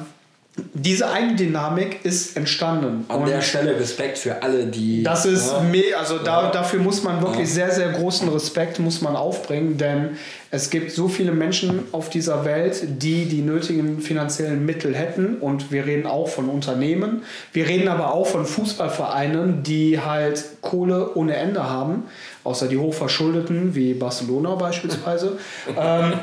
[0.73, 3.05] diese Eigendynamik ist entstanden.
[3.07, 5.03] An der Stelle Respekt für alle, die.
[5.03, 6.51] Das ist ja, me also da, ja.
[6.51, 7.55] dafür muss man wirklich ja.
[7.55, 10.17] sehr, sehr großen Respekt muss man aufbringen, denn
[10.51, 15.71] es gibt so viele Menschen auf dieser Welt, die die nötigen finanziellen Mittel hätten und
[15.71, 17.23] wir reden auch von Unternehmen.
[17.53, 22.03] Wir reden aber auch von Fußballvereinen, die halt Kohle ohne Ende haben,
[22.43, 25.37] außer die hochverschuldeten wie Barcelona beispielsweise.
[25.79, 26.13] ähm,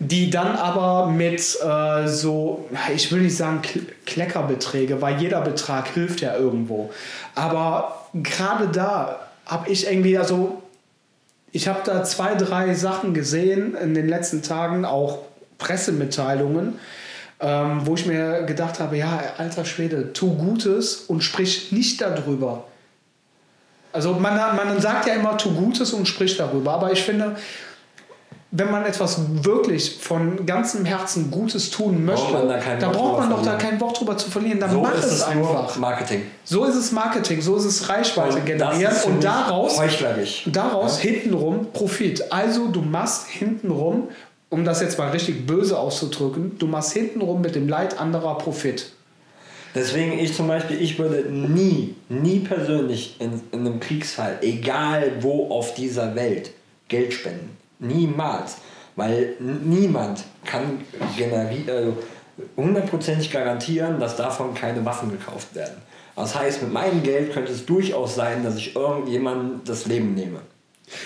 [0.00, 3.62] die dann aber mit äh, so, ich will nicht sagen
[4.06, 6.92] Kleckerbeträge, weil jeder Betrag hilft ja irgendwo.
[7.34, 10.62] Aber gerade da habe ich irgendwie, also
[11.50, 15.18] ich habe da zwei, drei Sachen gesehen in den letzten Tagen, auch
[15.58, 16.78] Pressemitteilungen,
[17.40, 22.64] ähm, wo ich mir gedacht habe, ja, alter Schwede, tu Gutes und sprich nicht darüber.
[23.92, 27.36] Also man, man sagt ja immer, tu Gutes und sprich darüber, aber ich finde,
[28.50, 33.30] wenn man etwas wirklich von ganzem Herzen Gutes tun möchte, braucht da, da braucht man
[33.30, 34.58] doch da kein Wort drüber zu verlieren.
[34.58, 35.76] Dann so mach es, einfach.
[35.76, 36.22] Marketing.
[36.44, 39.78] So ist es Marketing, so ist es Reichweite und generieren und daraus,
[40.46, 41.10] daraus ja?
[41.10, 42.32] hintenrum Profit.
[42.32, 44.08] Also du machst hintenrum,
[44.48, 48.92] um das jetzt mal richtig böse auszudrücken, du machst hintenrum mit dem Leid anderer Profit.
[49.74, 55.50] Deswegen ich zum Beispiel, ich würde nie, nie persönlich in, in einem Kriegsfall, egal wo
[55.50, 56.52] auf dieser Welt,
[56.88, 57.57] Geld spenden.
[57.78, 58.56] Niemals.
[58.96, 60.80] Weil niemand kann
[61.16, 61.92] generieren, äh,
[62.56, 65.76] hundertprozentig garantieren, dass davon keine Waffen gekauft werden.
[66.16, 70.40] Das heißt, mit meinem Geld könnte es durchaus sein, dass ich irgendjemandem das Leben nehme.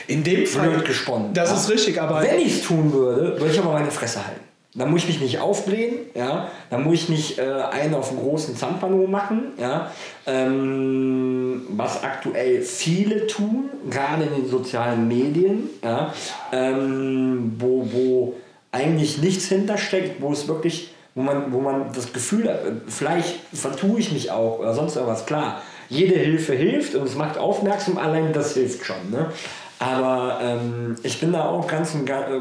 [0.07, 0.81] In dem Fall.
[0.81, 1.35] gesponnen.
[1.35, 1.57] Das ja?
[1.57, 2.23] ist richtig, aber.
[2.23, 4.42] Wenn ich es tun würde, würde ich aber meine Fresse halten.
[4.75, 6.49] Dann muss ich mich nicht aufblähen, ja.
[6.71, 9.91] Dann muss ich nicht äh, einen auf dem großen Zampano machen, ja.
[10.27, 16.15] Ähm, was aktuell viele tun, gerade in den sozialen Medien, ja.
[16.53, 18.35] Ähm, wo, wo
[18.71, 24.01] eigentlich nichts hintersteckt, wo es wirklich, wo man, wo man das Gefühl hat, vielleicht vertue
[24.01, 25.61] ich mich auch oder sonst irgendwas, klar.
[25.91, 29.11] Jede Hilfe hilft und es macht aufmerksam, allein das hilft schon.
[29.11, 29.31] Ne?
[29.79, 31.95] Aber ähm, ich bin da auch ganz,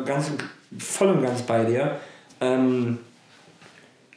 [0.05, 0.31] ganz
[0.79, 1.97] voll und ganz bei dir
[2.41, 2.99] ähm,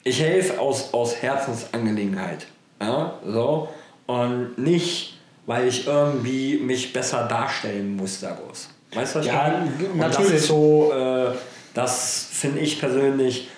[0.03, 2.47] ich helfe aus, aus Herzensangelegenheit.
[2.81, 3.69] Ja, so.
[4.07, 8.69] Und nicht, weil ich irgendwie mich besser darstellen muss daraus.
[8.93, 9.97] Weißt du, was ja, ich meine?
[9.97, 10.33] natürlich.
[10.33, 11.33] Das ist so, äh,
[11.73, 13.49] das finde ich persönlich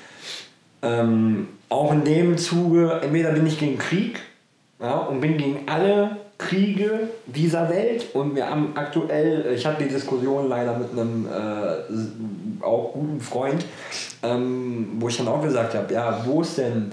[0.82, 4.20] ähm, auch in dem Zuge, entweder bin ich gegen Krieg
[4.80, 9.88] ja, und bin gegen alle Kriege dieser Welt und wir haben aktuell, ich hatte die
[9.88, 13.64] Diskussion leider mit einem äh, auch guten Freund,
[14.22, 16.90] ähm, wo ich dann auch gesagt habe, ja, wo ist denn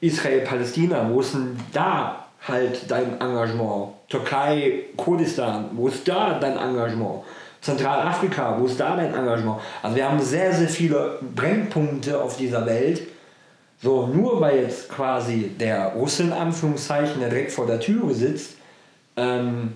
[0.00, 3.92] Israel-Palästina, wo ist denn da halt dein Engagement?
[4.08, 7.22] Türkei, Kurdistan, wo ist da dein Engagement?
[7.62, 9.60] Zentralafrika, wo ist da dein Engagement?
[9.82, 13.02] Also wir haben sehr, sehr viele Brennpunkte auf dieser Welt,
[13.82, 18.56] so, nur weil jetzt quasi der Russe in Anführungszeichen, der direkt vor der Türe sitzt,
[19.16, 19.72] ähm,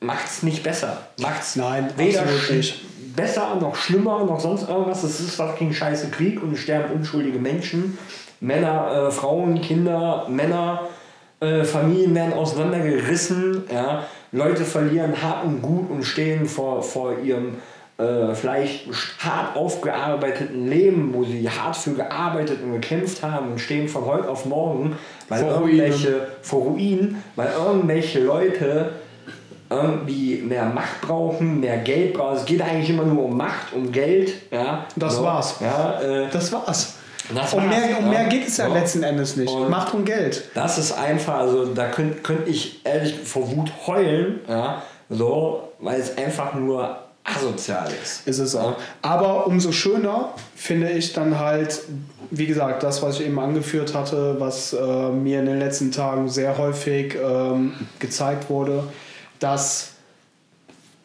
[0.00, 1.06] macht es nicht besser.
[1.20, 3.14] Macht es weder nicht.
[3.14, 5.04] besser noch schlimmer noch sonst irgendwas.
[5.04, 7.96] Es ist fucking scheiße Krieg und es sterben unschuldige Menschen.
[8.40, 10.88] Männer, äh, Frauen, Kinder, Männer,
[11.40, 13.64] äh, Familien werden auseinandergerissen.
[13.72, 14.04] Ja?
[14.32, 17.56] Leute verlieren hart und gut und stehen vor, vor ihrem
[17.98, 18.88] äh, vielleicht
[19.20, 24.28] hart aufgearbeiteten Leben, wo sie hart für gearbeitet und gekämpft haben und stehen von heute
[24.28, 24.96] auf morgen,
[25.28, 26.26] weil vor irgendwelche Ruinen.
[26.42, 28.92] vor Ruinen, weil irgendwelche Leute
[29.68, 32.36] irgendwie mehr Macht brauchen, mehr Geld brauchen.
[32.36, 34.34] Es geht eigentlich immer nur um Macht, um Geld.
[34.50, 35.24] Ja, das so.
[35.24, 35.56] war's.
[35.60, 36.94] Ja, äh, das war's.
[37.34, 39.52] Das um, mehr, um mehr geht es ja, ja, letzten Endes nicht.
[39.52, 40.44] Und Macht und Geld.
[40.54, 46.00] Das ist einfach, also da könnte könnt ich ehrlich vor Wut heulen, ja, so, weil
[46.00, 48.26] es einfach nur asozial ist.
[48.26, 48.76] Ist es auch.
[49.02, 51.80] Aber umso schöner finde ich dann halt,
[52.30, 56.28] wie gesagt, das, was ich eben angeführt hatte, was äh, mir in den letzten Tagen
[56.28, 58.84] sehr häufig ähm, gezeigt wurde,
[59.38, 59.90] dass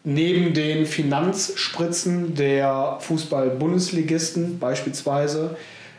[0.04, 5.56] neben den Finanzspritzen der Fußball-Bundesligisten beispielsweise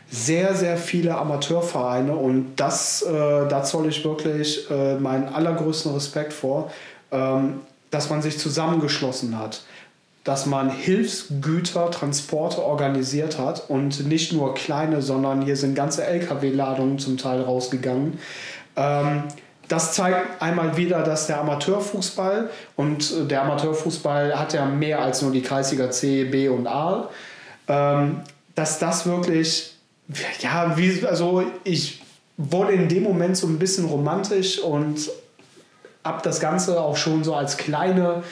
[0.09, 6.33] sehr, sehr viele Amateurvereine und das, äh, da zolle ich wirklich äh, meinen allergrößten Respekt
[6.33, 6.71] vor,
[7.11, 9.61] ähm, dass man sich zusammengeschlossen hat
[10.23, 16.97] dass man Hilfsgüter, Transporte organisiert hat und nicht nur kleine, sondern hier sind ganze Lkw-Ladungen
[16.97, 18.19] zum Teil rausgegangen.
[18.75, 19.23] Ähm,
[19.67, 25.31] das zeigt einmal wieder, dass der Amateurfußball und der Amateurfußball hat ja mehr als nur
[25.31, 27.09] die Kreisliga C, B und A,
[27.67, 28.21] ähm,
[28.55, 29.75] dass das wirklich,
[30.39, 32.01] ja, wie, also ich
[32.37, 35.09] wurde in dem Moment so ein bisschen romantisch und
[36.03, 38.23] ab das Ganze auch schon so als kleine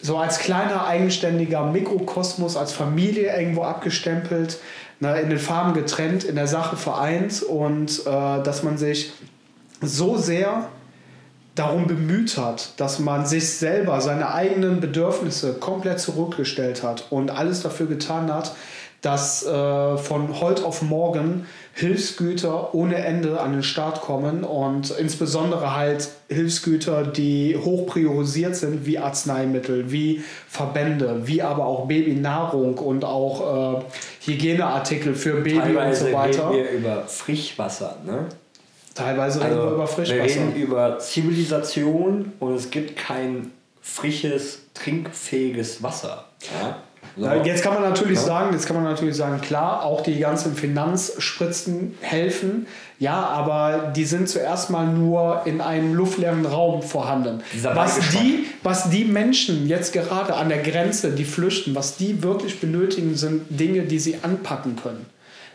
[0.00, 4.58] so als kleiner eigenständiger Mikrokosmos, als Familie irgendwo abgestempelt,
[5.00, 9.12] ne, in den Farben getrennt, in der Sache vereint und äh, dass man sich
[9.80, 10.68] so sehr
[11.54, 17.62] darum bemüht hat, dass man sich selber, seine eigenen Bedürfnisse komplett zurückgestellt hat und alles
[17.62, 18.52] dafür getan hat,
[19.02, 25.76] dass äh, von heute auf morgen Hilfsgüter ohne Ende an den Start kommen und insbesondere
[25.76, 33.04] halt Hilfsgüter, die hoch priorisiert sind, wie Arzneimittel, wie Verbände, wie aber auch Babynahrung und
[33.04, 33.84] auch äh,
[34.30, 36.50] Hygieneartikel für Baby Teilweise und so weiter.
[36.50, 38.26] reden wir über Frischwasser, ne?
[38.96, 40.22] Teilweise reden wir Also, über wir Frischwasser.
[40.24, 46.24] reden über Zivilisation und es gibt kein frisches, trinkfähiges Wasser.
[46.60, 46.78] Ja?
[47.16, 47.24] So.
[47.24, 48.24] Ja, Jetzt kann man natürlich Ja.
[48.24, 52.66] sagen, jetzt kann man natürlich sagen, klar, auch die ganzen Finanzspritzen helfen,
[53.00, 57.42] ja, aber die sind zuerst mal nur in einem luftleeren Raum vorhanden.
[57.62, 62.60] Was die, was die Menschen jetzt gerade an der Grenze, die flüchten, was die wirklich
[62.60, 65.06] benötigen, sind Dinge, die sie anpacken können.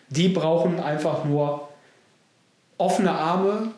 [0.09, 1.67] Die brauchen einfach nur
[2.77, 3.71] offene Arme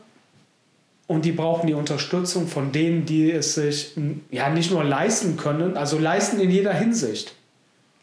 [1.07, 3.93] und die brauchen die Unterstützung von denen, die es sich
[4.31, 7.33] ja nicht nur leisten können, also leisten in jeder Hinsicht.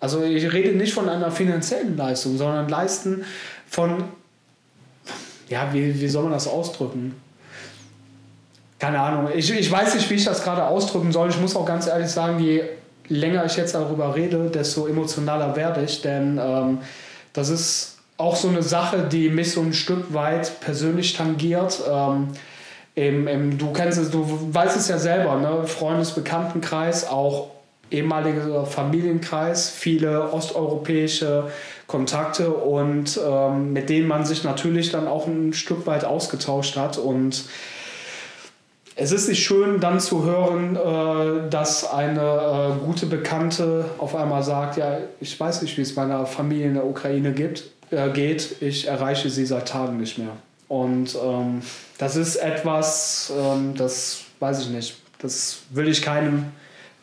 [0.03, 3.25] Also ich rede nicht von einer finanziellen Leistung, sondern leisten
[3.69, 4.03] von,
[5.49, 7.15] ja, wie, wie soll man das ausdrücken?
[8.81, 9.29] Keine Ahnung.
[9.33, 11.31] Ich, ich weiß nicht, wie ich das gerade ausdrücken soll.
[11.31, 12.65] Ich muss auch ganz ehrlich sagen, je
[13.07, 16.79] länger ich jetzt darüber rede, desto emotionaler werde ich, denn ähm,
[17.33, 21.81] das ist auch so eine Sache, die mich so ein Stück weit persönlich tangiert.
[21.89, 22.31] Ähm,
[22.97, 25.65] im, im, du kennst es, du weißt es ja selber, ne?
[25.65, 27.51] Freundesbekanntenkreis, auch
[27.93, 31.51] ehemaliger Familienkreis, viele osteuropäische
[31.87, 36.99] Kontakte und ähm, mit denen man sich natürlich dann auch ein Stück weit ausgetauscht hat
[36.99, 37.45] und
[38.95, 44.43] es ist nicht schön, dann zu hören, äh, dass eine äh, gute Bekannte auf einmal
[44.43, 48.57] sagt, ja, ich weiß nicht, wie es meiner Familie in der Ukraine gibt, äh, geht,
[48.61, 50.37] ich erreiche sie seit Tagen nicht mehr.
[50.69, 51.63] Und ähm,
[51.99, 56.47] das ist etwas, ähm, das weiß ich nicht, das will ich keinem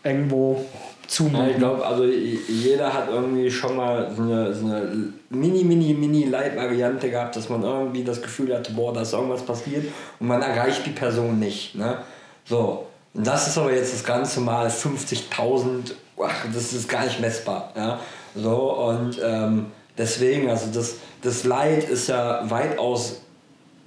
[0.04, 1.50] irgendwo Ja, zumuten.
[1.50, 6.26] ich glaube, also jeder hat irgendwie schon mal so eine, so eine mini, mini, mini
[6.26, 9.86] Light-Variante gehabt, dass man irgendwie das Gefühl hatte, boah, da ist irgendwas passiert
[10.20, 11.76] und man erreicht die Person nicht.
[11.76, 11.98] Ne?
[12.46, 17.20] So, und das ist aber jetzt das Ganze mal 50.000, ach, das ist gar nicht
[17.20, 17.72] messbar.
[17.76, 18.00] Ja?
[18.36, 23.22] So, und ähm, deswegen, also das, das Leid ist ja weitaus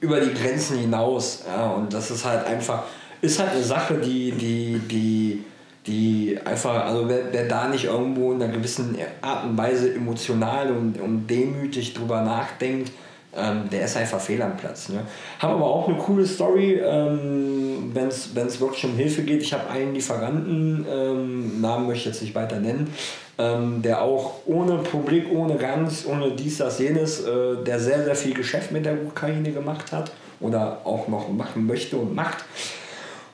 [0.00, 1.44] über die Grenzen hinaus.
[1.46, 2.82] Ja, und das ist halt einfach,
[3.20, 5.44] ist halt eine Sache, die, die, die,
[5.86, 10.70] die einfach, also wer, wer da nicht irgendwo in einer gewissen Art und Weise emotional
[10.70, 12.92] und, und demütig drüber nachdenkt,
[13.34, 14.90] ähm, der ist einfach fehl am Platz.
[14.90, 15.00] Ne?
[15.38, 19.42] Haben aber auch eine coole Story, ähm, wenn es wirklich um Hilfe geht.
[19.42, 22.92] Ich habe einen Lieferanten, ähm, Namen möchte ich jetzt nicht weiter nennen,
[23.38, 28.14] ähm, der auch ohne Publik, ohne ganz, ohne dies, das, jenes, äh, der sehr, sehr
[28.14, 32.44] viel Geschäft mit der Ukraine gemacht hat oder auch noch machen möchte und macht.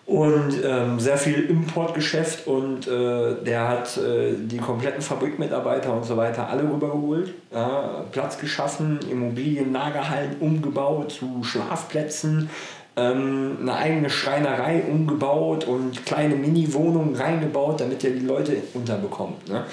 [0.09, 6.16] Und ähm, sehr viel Importgeschäft und äh, der hat äh, die kompletten Fabrikmitarbeiter und so
[6.16, 12.48] weiter alle rübergeholt, ja, Platz geschaffen, Immobilien, Lagerhallen umgebaut zu Schlafplätzen,
[12.96, 19.46] ähm, eine eigene Schreinerei umgebaut und kleine Mini-Wohnungen reingebaut, damit er die Leute unterbekommt.
[19.46, 19.64] Ne?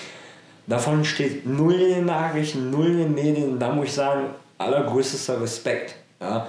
[0.68, 4.26] Davon steht null in den Nachrichten, null in den Medien und da muss ich sagen,
[4.58, 5.96] allergrößter Respekt.
[6.20, 6.48] Ja?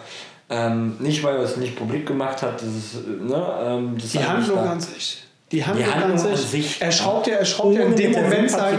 [0.48, 4.12] Ähm, nicht, weil er es nicht publik gemacht hat, das ist, äh, ne, ähm, das
[4.12, 5.22] Die Handlung an sich.
[5.50, 6.30] Die Handlung, Handlung an, sich.
[6.30, 8.78] an sich, Er schraubt ja, er schraubt ja in dem Moment sein,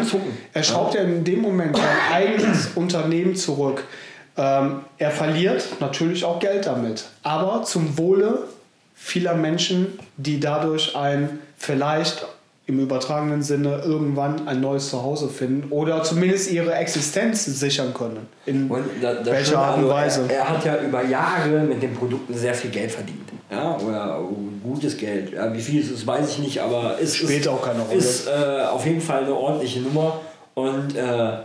[0.54, 3.84] er schraubt ja in dem Moment sein eigenes Unternehmen zurück.
[4.38, 8.48] Ähm, er verliert natürlich auch Geld damit, aber zum Wohle
[8.94, 12.26] vieler Menschen, die dadurch ein vielleicht
[12.68, 18.28] im übertragenen Sinne irgendwann ein neues Zuhause finden oder zumindest ihre Existenz sichern können.
[18.46, 20.26] In Und da, das welcher Art und Weise?
[20.28, 23.28] Er, er hat ja über Jahre mit den Produkten sehr viel Geld verdient.
[23.50, 24.20] Ja, oder
[24.62, 25.32] gutes Geld.
[25.32, 27.98] Ja, wie viel es ist, weiß ich nicht, aber es Spielt ist, auch keine Rolle.
[27.98, 30.20] ist äh, auf jeden Fall eine ordentliche Nummer.
[30.54, 31.38] Und äh,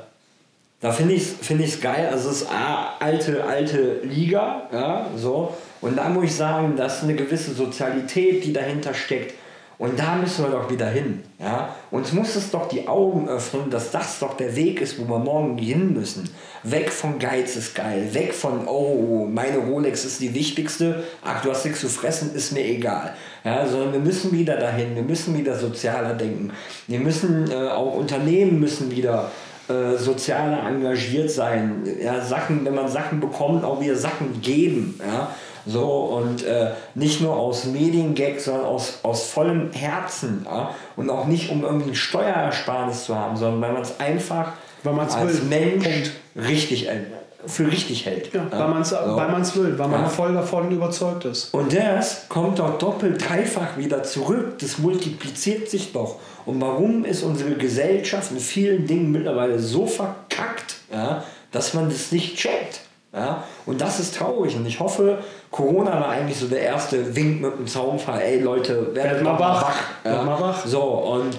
[0.80, 2.08] da finde ich es find ich's geil.
[2.10, 5.54] Also es ist A, alte, alte Liga, ja, so.
[5.80, 9.34] Und da muss ich sagen, dass eine gewisse Sozialität, die dahinter steckt.
[9.83, 11.24] Und da müssen wir doch wieder hin.
[11.41, 11.74] Ja?
[11.91, 15.18] Uns muss es doch die Augen öffnen, dass das doch der Weg ist, wo wir
[15.18, 16.30] morgen hin müssen.
[16.62, 21.51] Weg von Geiz ist geil, weg von, oh, meine Rolex ist die wichtigste, ach, du
[21.51, 23.12] hast nichts zu fressen, ist mir egal.
[23.43, 26.53] Ja, sondern wir müssen wieder dahin, wir müssen wieder sozialer denken.
[26.87, 29.33] Wir müssen, äh, auch Unternehmen müssen wieder
[29.68, 31.83] äh, sozialer engagiert sein.
[32.01, 35.01] Ja, Sachen, wenn man Sachen bekommt, auch wieder Sachen geben.
[35.05, 35.35] Ja?
[35.66, 40.44] So, und äh, nicht nur aus Mediengag, sondern aus, aus vollem Herzen.
[40.44, 40.70] Ja?
[40.96, 44.52] Und auch nicht, um irgendwie Steuerersparnis zu haben, sondern weil man es einfach
[44.82, 45.42] weil als will.
[45.48, 46.12] Mensch Punkt.
[46.48, 46.88] richtig
[47.46, 48.32] für richtig hält.
[48.32, 49.62] Ja, weil man es so.
[49.62, 50.08] will, weil man ja.
[50.08, 51.52] voll davon überzeugt ist.
[51.52, 54.58] Und das kommt doch doppelt, dreifach wieder zurück.
[54.60, 56.18] Das multipliziert sich doch.
[56.46, 62.12] Und warum ist unsere Gesellschaft in vielen Dingen mittlerweile so verkackt, ja, dass man das
[62.12, 62.80] nicht checkt?
[63.14, 63.44] Ja?
[63.66, 64.56] Und das ist traurig.
[64.56, 65.18] Und ich hoffe,
[65.50, 68.20] Corona war eigentlich so der erste Wink mit dem Zaunfall.
[68.20, 69.62] Ey Leute, werdet Werd mal wach.
[69.62, 70.22] wach, ja?
[70.22, 70.64] mal wach.
[70.64, 71.38] So, und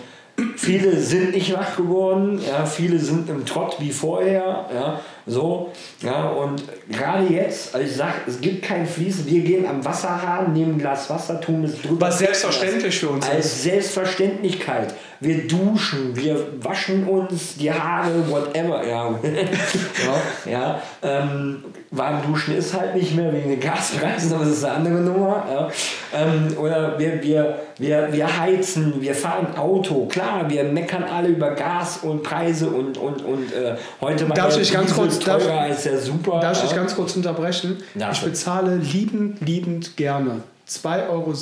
[0.56, 6.28] viele sind nicht wach geworden, ja, viele sind im Trott wie vorher, ja, so, ja,
[6.30, 10.74] und gerade jetzt, also ich sag, es gibt kein Fließen, wir gehen am Wasserhahn, nehmen
[10.74, 12.08] ein Glas Wasser, tun es drüber.
[12.08, 13.64] Was selbstverständlich für uns als ist.
[13.64, 14.94] Selbstverständlichkeit.
[15.22, 19.10] Wir duschen, wir waschen uns die Haare, whatever, ja,
[20.46, 21.64] ja, ja ähm,
[21.96, 25.46] warm duschen ist halt nicht mehr wegen den Gaspreisen, aber das ist eine andere Nummer,
[25.48, 25.72] ja,
[26.14, 31.52] ähm, oder wir, wir, wir, wir heizen, wir fahren Auto, klar, wir meckern alle über
[31.52, 35.70] Gas und Preise und, und, und äh, heute mal Darf ich ganz kurz kurz, darf,
[35.70, 36.40] ist ja super.
[36.40, 37.78] Darf ich dich ganz kurz unterbrechen?
[37.96, 41.34] Ja, ich bezahle liebend, liebend gerne 2,17 Euro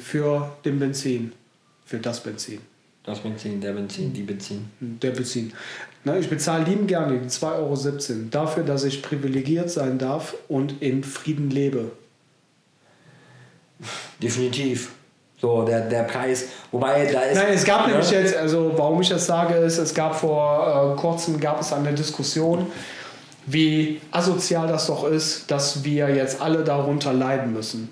[0.00, 1.32] für den Benzin.
[1.84, 2.60] Für das Benzin.
[3.02, 4.70] Das Benzin, der Benzin, die Benzin.
[4.78, 5.52] Der Benzin.
[6.04, 7.76] Na, ich bezahle liebend gerne die 2,17 Euro
[8.30, 11.92] dafür, dass ich privilegiert sein darf und in Frieden lebe.
[14.22, 14.92] Definitiv.
[15.40, 16.46] So, der, der Preis.
[16.70, 17.36] Wobei da ist.
[17.36, 17.92] Nein, es gab ne?
[17.92, 21.72] nämlich jetzt, also warum ich das sage, ist, es gab vor äh, kurzem gab es
[21.72, 22.66] eine Diskussion
[23.46, 27.88] wie asozial das doch ist, dass wir jetzt alle darunter leiden müssen.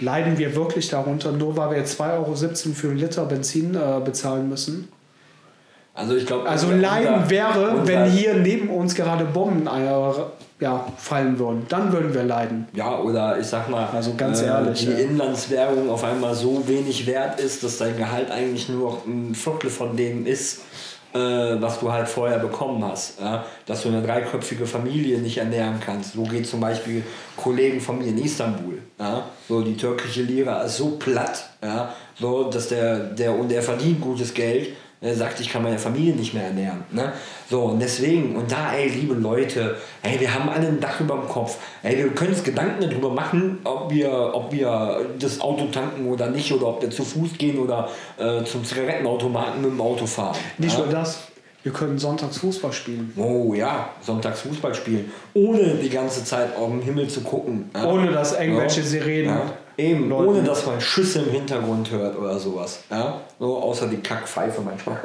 [0.00, 2.34] Leiden wir wirklich darunter, nur weil wir jetzt 2,17 Euro
[2.74, 4.88] für einen Liter Benzin äh, bezahlen müssen?
[5.94, 6.48] Also ich glaube.
[6.48, 9.68] Also Leiden wäre, unser, wenn hier neben uns gerade Bomben
[10.60, 11.66] ja, fallen würden.
[11.68, 12.66] Dann würden wir leiden.
[12.72, 14.98] Ja, oder ich sag mal, also ganz äh, ehrlich, die ja.
[14.98, 19.70] Inlandswährung auf einmal so wenig wert ist, dass dein Gehalt eigentlich nur noch ein Viertel
[19.70, 20.62] von dem ist,
[21.12, 23.20] äh, was du halt vorher bekommen hast.
[23.20, 23.44] Ja?
[23.66, 26.14] Dass du eine dreiköpfige Familie nicht ernähren kannst.
[26.14, 27.02] So geht zum Beispiel
[27.36, 28.78] Kollegen von mir in Istanbul.
[28.98, 29.24] Ja?
[29.48, 31.92] So, die türkische Lira ist so platt, ja?
[32.18, 34.68] so, dass der, der, und der verdient gutes Geld,
[35.04, 36.82] er sagt, ich kann meine Familie nicht mehr ernähren.
[36.90, 37.12] Ne?
[37.50, 41.16] So, und deswegen, und da, ey, liebe Leute, ey, wir haben alle ein Dach über
[41.16, 41.58] dem Kopf.
[41.82, 46.30] Ey, wir können uns Gedanken darüber machen, ob wir, ob wir das Auto tanken oder
[46.30, 50.36] nicht, oder ob wir zu Fuß gehen oder äh, zum Zigarettenautomaten mit dem Auto fahren.
[50.56, 50.84] Nicht ja?
[50.84, 51.28] nur das,
[51.62, 53.12] wir können sonntags Fußball spielen.
[53.16, 55.12] Oh ja, sonntags Fußball spielen.
[55.34, 57.70] Ohne die ganze Zeit auf den Himmel zu gucken.
[57.74, 57.86] Ja?
[57.86, 58.86] Ohne dass irgendwelche ja?
[58.86, 59.38] Sirenen.
[59.76, 60.28] Eben, Leuten.
[60.28, 62.80] ohne dass man Schüsse im Hintergrund hört oder sowas.
[62.90, 63.20] Ja?
[63.40, 64.98] So außer die Kackpfeife manchmal.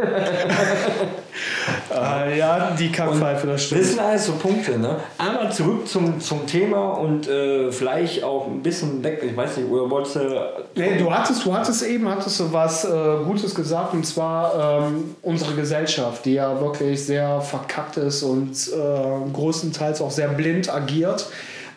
[1.91, 3.81] äh, ja, die Kackpfeife, das stimmt.
[3.81, 4.77] Das sind alles so Punkte.
[4.77, 4.97] Ne?
[5.17, 9.69] Aber zurück zum, zum Thema und äh, vielleicht auch ein bisschen weg, ich weiß nicht,
[9.69, 10.51] oder wolltest du.
[10.75, 12.89] Nee, du hattest, du hattest eben hattest du was äh,
[13.25, 19.31] Gutes gesagt und zwar ähm, unsere Gesellschaft, die ja wirklich sehr verkackt ist und äh,
[19.33, 21.27] größtenteils auch sehr blind agiert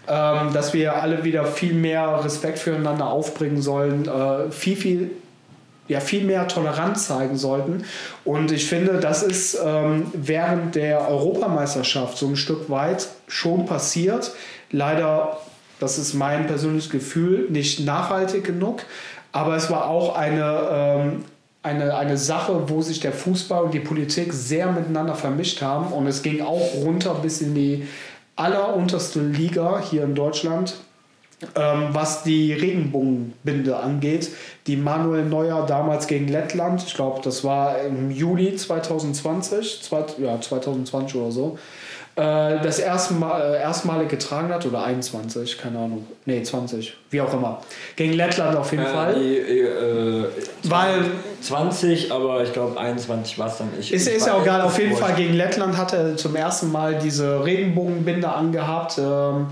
[0.08, 5.10] ähm, dass wir alle wieder viel mehr Respekt füreinander aufbringen sollen, äh, viel, viel
[5.88, 7.84] ja, viel mehr Toleranz zeigen sollten.
[8.24, 14.32] Und ich finde, das ist ähm, während der Europameisterschaft so ein Stück weit schon passiert.
[14.70, 15.38] Leider,
[15.80, 18.82] das ist mein persönliches Gefühl, nicht nachhaltig genug.
[19.32, 21.24] Aber es war auch eine, ähm,
[21.62, 25.92] eine, eine Sache, wo sich der Fußball und die Politik sehr miteinander vermischt haben.
[25.92, 27.88] Und es ging auch runter bis in die
[28.36, 30.76] allerunterste Liga hier in Deutschland,
[31.56, 34.30] ähm, was die Regenbogenbinde angeht,
[34.66, 40.40] die Manuel Neuer damals gegen Lettland, ich glaube, das war im Juli 2020, zwei, ja,
[40.40, 41.58] 2020 oder so,
[42.14, 46.06] das erste Mal, äh, erstmalig getragen hat oder 21, keine Ahnung.
[46.26, 47.62] Nee, 20, wie auch immer.
[47.96, 49.16] Gegen Lettland auf jeden äh, Fall.
[49.16, 50.24] Äh,
[50.62, 51.04] 20, Weil
[51.40, 53.92] 20, aber ich glaube 21 war es dann nicht.
[53.92, 56.98] Ist, ist ja auch egal, auf jeden Fall gegen Lettland hat er zum ersten Mal
[56.98, 58.98] diese Regenbogenbinde angehabt.
[58.98, 59.46] Ähm,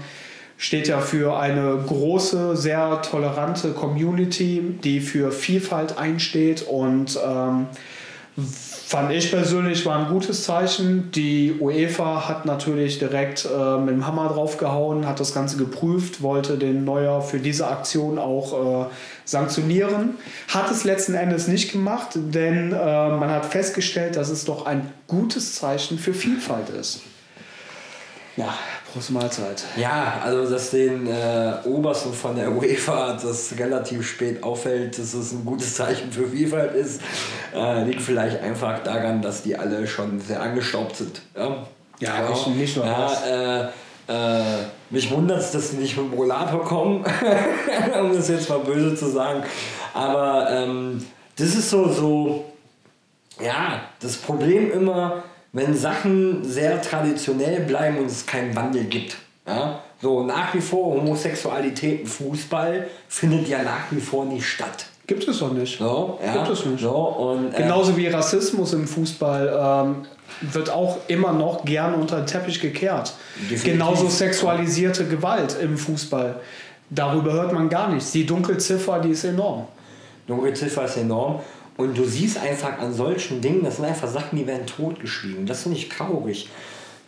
[0.59, 7.69] steht ja für eine große, sehr tolerante Community, die für Vielfalt einsteht und ähm,
[8.37, 11.11] Fand ich persönlich war ein gutes Zeichen.
[11.13, 16.57] Die UEFA hat natürlich direkt äh, mit dem Hammer draufgehauen, hat das Ganze geprüft, wollte
[16.57, 18.91] den Neuer für diese Aktion auch äh,
[19.25, 20.17] sanktionieren.
[20.49, 24.91] Hat es letzten Endes nicht gemacht, denn äh, man hat festgestellt, dass es doch ein
[25.07, 27.01] gutes Zeichen für Vielfalt ist.
[28.37, 28.55] Ja,
[28.93, 29.65] Prost Mahlzeit.
[29.77, 35.33] Ja, also dass den äh, Obersten von der UEFA das relativ spät auffällt, dass es
[35.33, 37.01] ein gutes Zeichen für Vielfalt ist,
[37.55, 41.23] äh, liegt vielleicht einfach daran, dass die alle schon sehr angestaubt sind.
[41.37, 41.67] Ja,
[42.01, 43.27] ja nicht, nicht nur ja, das.
[43.27, 43.69] Äh,
[44.11, 47.05] äh, mich wundert es, dass sie nicht mit dem Rollator kommen,
[48.01, 49.45] um das jetzt mal böse zu sagen.
[49.95, 52.45] Aber ähm, das ist so, so,
[53.41, 55.23] ja, das Problem immer,
[55.53, 59.17] wenn Sachen sehr traditionell bleiben und es keinen Wandel gibt.
[59.47, 59.81] Ja?
[60.01, 64.87] So nach wie vor Homosexualität im Fußball findet ja nach wie vor nicht statt.
[65.07, 65.79] Gibt es doch nicht.
[65.79, 66.33] So, ja.
[66.35, 66.81] Gibt es nicht.
[66.81, 70.07] So, und, äh, Genauso wie Rassismus im Fußball ähm,
[70.53, 73.13] wird auch immer noch gern unter den Teppich gekehrt.
[73.35, 73.65] Definitiv.
[73.65, 76.37] Genauso sexualisierte Gewalt im Fußball.
[76.91, 78.13] Darüber hört man gar nichts.
[78.13, 79.67] Die Dunkelziffer, die ist enorm.
[80.29, 81.41] Dunkelziffer ist enorm.
[81.81, 85.47] Und du siehst einfach an solchen Dingen, das sind einfach Sachen, die werden totgeschwiegen.
[85.47, 86.51] Das finde ich traurig.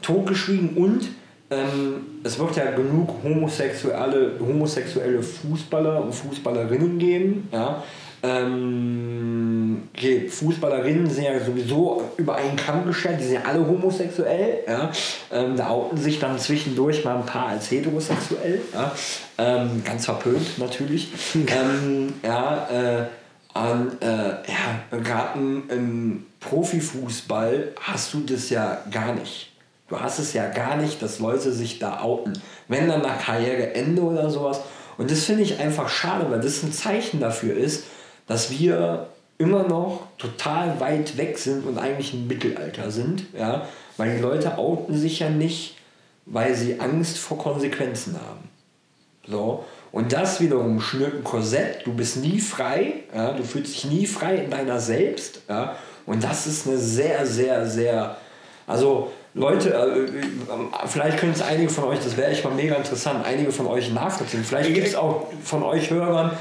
[0.00, 1.10] Totgeschwiegen und
[1.50, 7.50] ähm, es wird ja genug homosexuelle, homosexuelle Fußballer und Fußballerinnen geben.
[7.52, 7.82] Ja?
[8.22, 14.60] Ähm, okay, Fußballerinnen sind ja sowieso über einen Kamm gestellt, die sind ja alle homosexuell.
[14.66, 14.90] Ja?
[15.30, 18.62] Ähm, da outen sich dann zwischendurch mal ein paar als heterosexuell.
[18.72, 18.94] Ja?
[19.36, 21.10] Ähm, ganz verpönt natürlich.
[21.34, 23.06] ähm, ja, äh,
[23.54, 29.52] und äh, ja, gerade im Profifußball hast du das ja gar nicht.
[29.88, 32.32] Du hast es ja gar nicht, dass Leute sich da outen.
[32.68, 34.60] Wenn dann nach Karriereende oder sowas.
[34.96, 37.84] Und das finde ich einfach schade, weil das ein Zeichen dafür ist,
[38.26, 43.26] dass wir immer noch total weit weg sind und eigentlich im Mittelalter sind.
[43.36, 43.68] Ja?
[43.98, 45.76] Weil die Leute outen sich ja nicht,
[46.24, 48.48] weil sie Angst vor Konsequenzen haben.
[49.26, 49.64] So.
[49.92, 54.06] Und das wiederum schnürt ein Korsett, du bist nie frei, ja, du fühlst dich nie
[54.06, 55.42] frei in deiner selbst.
[55.48, 58.16] Ja, und das ist eine sehr, sehr, sehr,
[58.66, 63.24] also Leute, äh, vielleicht können es einige von euch, das wäre echt mal mega interessant,
[63.24, 64.44] einige von euch nachvollziehen.
[64.44, 66.32] Vielleicht gibt es auch von euch Hörern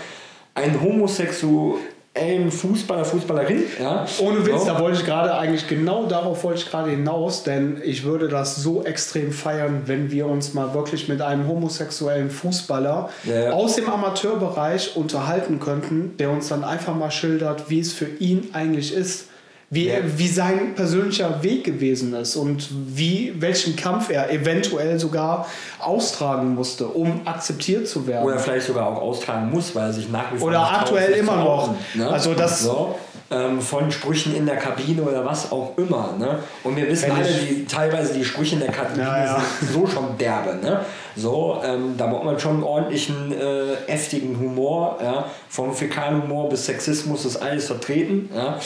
[0.56, 1.80] einen homosexuellen
[2.14, 3.64] ähm, Fußballer, Fußballerin.
[3.80, 4.06] Ja.
[4.20, 4.66] Ohne Witz, so.
[4.66, 8.58] da wollte ich gerade eigentlich genau darauf wollte ich gerade hinaus, denn ich würde das
[8.58, 13.52] so extrem feiern, wenn wir uns mal wirklich mit einem homosexuellen Fußballer ja.
[13.52, 18.50] aus dem Amateurbereich unterhalten könnten, der uns dann einfach mal schildert, wie es für ihn
[18.52, 19.31] eigentlich ist
[19.74, 20.00] wie, ja.
[20.04, 25.48] wie sein persönlicher Weg gewesen ist und wie, welchen Kampf er eventuell sogar
[25.80, 28.26] austragen musste, um akzeptiert zu werden.
[28.26, 30.50] Oder vielleicht sogar auch austragen muss, weil er sich nach wie vor.
[30.50, 31.74] Oder aktuell immer noch.
[31.96, 32.08] Ne?
[32.08, 32.62] Also das.
[32.64, 32.96] So,
[33.32, 36.16] ähm, von Sprüchen in der Kabine oder was auch immer.
[36.20, 36.40] Ne?
[36.66, 39.42] Und wir wissen alle, die, teilweise die Sprüche in der Kabine ja, ja.
[39.62, 40.56] sind so schon derbe.
[40.62, 40.82] Ne?
[41.16, 45.00] So, ähm, da braucht man schon einen ordentlichen, äh, heftigen Humor.
[45.02, 45.26] Ja?
[45.48, 48.30] Vom Fäkalhumor bis Sexismus ist alles vertreten.
[48.36, 48.60] Ja?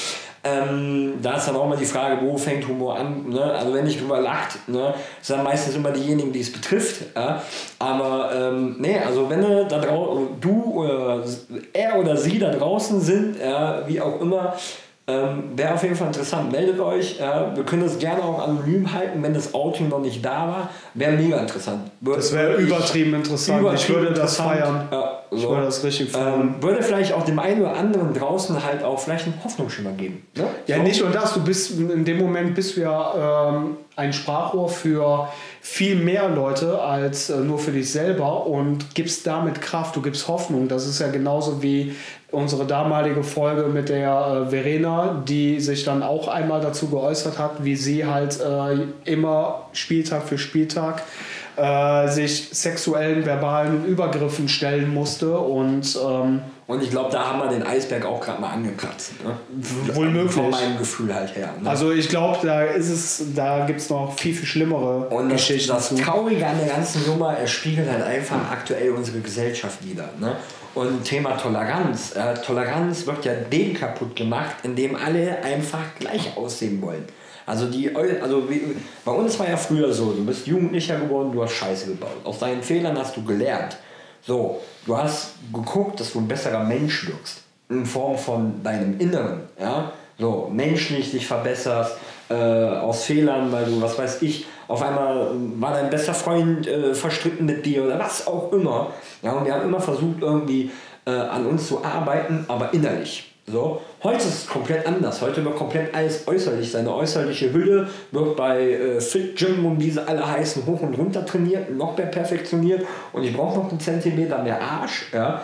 [0.45, 3.29] Ähm, da ist dann auch mal die Frage, wo fängt Humor an?
[3.29, 3.41] Ne?
[3.41, 7.03] Also wenn nicht drüber lacht, ne, sind dann meistens immer diejenigen, die es betrifft.
[7.15, 7.41] Ja?
[7.79, 11.23] Aber ähm, nee, also wenn du, da du oder
[11.73, 14.53] er oder sie da draußen sind, ja, wie auch immer,
[15.07, 16.51] ähm, Wäre auf jeden Fall interessant.
[16.51, 17.19] Meldet euch.
[17.19, 20.69] Ja, wir können das gerne auch anonym halten, wenn das Outing noch nicht da war.
[20.95, 21.91] Wäre mega interessant.
[22.01, 23.61] Würde, das wäre übertrieben interessant.
[23.61, 24.87] Übertrieben ich würde das feiern.
[24.91, 25.37] Ja, so.
[25.37, 26.41] Ich würde das richtig feiern.
[26.41, 30.25] Ähm, würde vielleicht auch dem einen oder anderen draußen halt auch vielleicht einen Hoffnungsschimmer geben.
[30.35, 30.47] Ne?
[30.65, 30.81] Ja, so.
[30.81, 31.35] nicht nur das.
[31.35, 35.29] Du bist in dem Moment bist du ja ähm, ein Sprachrohr für
[35.61, 40.27] viel mehr Leute als äh, nur für dich selber und gibst damit Kraft, du gibst
[40.27, 40.67] Hoffnung.
[40.67, 41.95] Das ist ja genauso wie
[42.35, 47.63] unsere damalige Folge mit der äh, Verena, die sich dann auch einmal dazu geäußert hat,
[47.63, 51.03] wie sie halt äh, immer Spieltag für Spieltag
[51.55, 57.47] äh, sich sexuellen, verbalen Übergriffen stellen musste und ähm, und ich glaube, da haben wir
[57.49, 59.11] den Eisberg auch gerade mal angekratzt.
[59.23, 59.37] Ne?
[59.93, 60.33] Wohl möglich.
[60.33, 61.53] Von meinem Gefühl halt her.
[61.61, 61.69] Ne?
[61.69, 65.71] Also ich glaube, da ist es, da gibt es noch viel, viel schlimmere Und Geschichten.
[65.71, 70.09] Das, das Traurige an der ganzen Nummer, er spiegelt halt einfach aktuell unsere Gesellschaft wieder.
[70.19, 70.35] Ne?
[70.75, 72.15] Und Thema Toleranz.
[72.15, 77.05] Äh, Toleranz wird ja dem kaputt gemacht, indem alle einfach gleich aussehen wollen.
[77.45, 81.43] Also, die, also wie, bei uns war ja früher so, du bist Jugendlicher geworden, du
[81.43, 82.17] hast Scheiße gebaut.
[82.23, 83.77] Aus deinen Fehlern hast du gelernt.
[84.21, 87.43] So, du hast geguckt, dass du ein besserer Mensch wirkst.
[87.69, 89.41] In Form von deinem Inneren.
[89.59, 89.93] Ja?
[90.19, 91.97] So, menschlich dich verbesserst,
[92.29, 96.93] äh, aus Fehlern, weil du, was weiß ich, auf einmal war dein bester Freund äh,
[96.93, 98.91] verstritten mit dir oder was auch immer.
[99.21, 100.71] Ja, und wir haben immer versucht, irgendwie
[101.05, 103.31] äh, an uns zu arbeiten, aber innerlich.
[103.47, 105.21] So, heute ist es komplett anders.
[105.21, 106.71] Heute wird komplett alles äußerlich.
[106.71, 110.95] Seine äußerliche Hülle wird bei äh, Fit Gym und wie sie alle heißen hoch und
[110.95, 115.11] runter trainiert, noch mehr perfektioniert und ich brauche noch einen Zentimeter mehr Arsch.
[115.13, 115.43] Ja.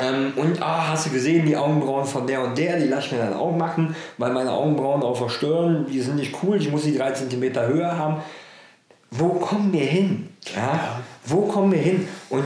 [0.00, 3.12] Ähm, und ah, hast du gesehen, die Augenbrauen von der und der, die lasse ich
[3.12, 6.84] mir dann auch machen, weil meine Augenbrauen auch verstören, die sind nicht cool, ich muss
[6.84, 8.22] die 3 cm Höhe haben.
[9.10, 10.30] Wo kommen wir hin?
[10.54, 10.62] Ja?
[10.62, 11.00] ja?
[11.26, 12.08] Wo kommen wir hin?
[12.30, 12.44] Und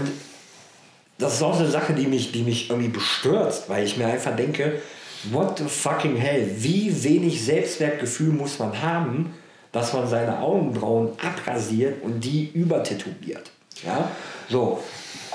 [1.19, 4.07] das ist auch so eine Sache, die mich, die mich irgendwie bestört, weil ich mir
[4.07, 4.83] einfach denke,
[5.31, 9.35] what the fucking hell, wie wenig Selbstwertgefühl muss man haben,
[9.73, 13.51] dass man seine Augenbrauen abrasiert und die übertätowiert.
[13.85, 14.11] Ja?
[14.49, 14.83] So,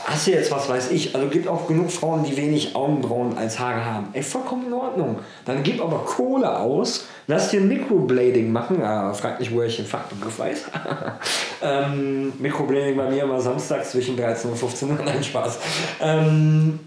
[0.05, 3.59] hast du jetzt was weiß ich, also gibt auch genug Frauen, die wenig Augenbrauen als
[3.59, 4.07] Haare haben.
[4.13, 5.19] Ey, vollkommen in Ordnung.
[5.45, 8.81] Dann gib aber Kohle aus, lass dir Microblading machen.
[8.83, 10.65] Ah, frag nicht, wo ich den Fachbegriff weiß.
[11.63, 14.99] ähm, Microblading bei mir immer samstags zwischen 13 und 15 Uhr.
[15.05, 15.59] Nein, Spaß.
[16.01, 16.79] Ähm,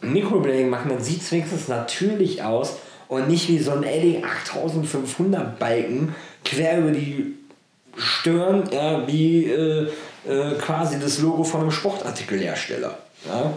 [0.00, 2.76] Microblading machen, dann sieht es wenigstens natürlich aus
[3.08, 7.36] und nicht wie so ein Edding 8500 Balken quer über die
[7.96, 9.88] Stirn, ja, wie äh,
[10.28, 12.96] äh, quasi das Logo von einem Sportartikelhersteller.
[13.26, 13.52] Ja?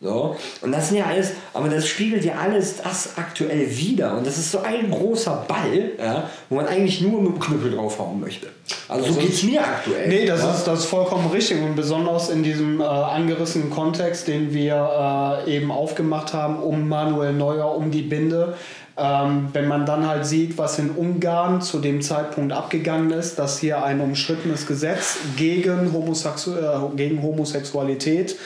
[0.00, 0.36] So.
[0.62, 4.16] Und das sind ja alles, aber das spiegelt ja alles das aktuell wieder.
[4.16, 7.72] Und das ist so ein großer Ball, ja, wo man eigentlich nur mit dem Knüppel
[7.72, 8.46] draufhauen möchte.
[8.88, 10.08] Also das so geht es mir aktuell.
[10.08, 10.54] Nee, das, ja?
[10.54, 11.60] ist, das ist vollkommen richtig.
[11.60, 17.32] Und besonders in diesem äh, angerissenen Kontext, den wir äh, eben aufgemacht haben, um Manuel
[17.32, 18.54] Neuer, um die Binde.
[19.00, 23.60] Ähm, wenn man dann halt sieht, was in Ungarn zu dem Zeitpunkt abgegangen ist, dass
[23.60, 28.36] hier ein umstrittenes Gesetz gegen, Homosexu äh, gegen Homosexualität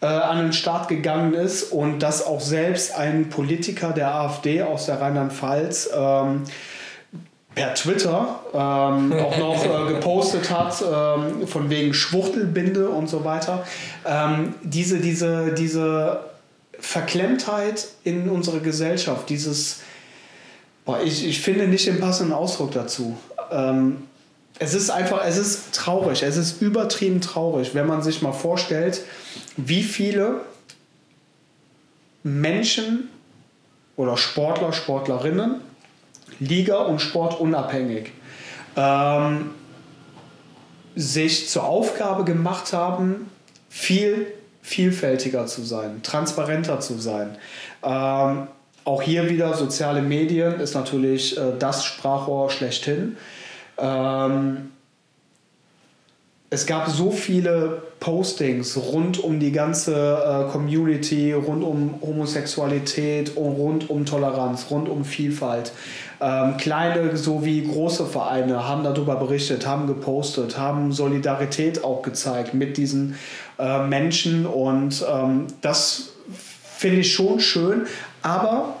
[0.00, 4.86] äh, an den Start gegangen ist und dass auch selbst ein Politiker der AfD aus
[4.86, 6.44] der Rheinland-Pfalz ähm,
[7.54, 13.64] per Twitter ähm, auch noch äh, gepostet hat, ähm, von wegen Schwuchtelbinde und so weiter.
[14.06, 16.20] Ähm, diese, diese, diese
[16.80, 19.80] Verklemmtheit in unserer Gesellschaft, dieses
[20.88, 23.14] Boah, ich, ich finde nicht den passenden Ausdruck dazu.
[23.50, 24.04] Ähm,
[24.58, 29.02] es ist einfach, es ist traurig, es ist übertrieben traurig, wenn man sich mal vorstellt,
[29.58, 30.40] wie viele
[32.22, 33.10] Menschen
[33.96, 35.60] oder Sportler, Sportlerinnen,
[36.40, 38.12] Liga und Sport unabhängig,
[38.74, 39.50] ähm,
[40.96, 43.30] sich zur Aufgabe gemacht haben,
[43.68, 44.26] viel
[44.62, 47.36] vielfältiger zu sein, transparenter zu sein.
[47.82, 48.46] Ähm,
[48.88, 53.18] auch hier wieder soziale Medien ist natürlich äh, das Sprachrohr schlechthin.
[53.76, 54.70] Ähm,
[56.48, 63.90] es gab so viele Postings rund um die ganze äh, Community, rund um Homosexualität, rund
[63.90, 65.72] um Toleranz, rund um Vielfalt.
[66.22, 72.78] Ähm, kleine sowie große Vereine haben darüber berichtet, haben gepostet, haben Solidarität auch gezeigt mit
[72.78, 73.16] diesen
[73.58, 76.14] äh, Menschen und ähm, das
[76.78, 77.86] finde ich schon schön,
[78.22, 78.74] aber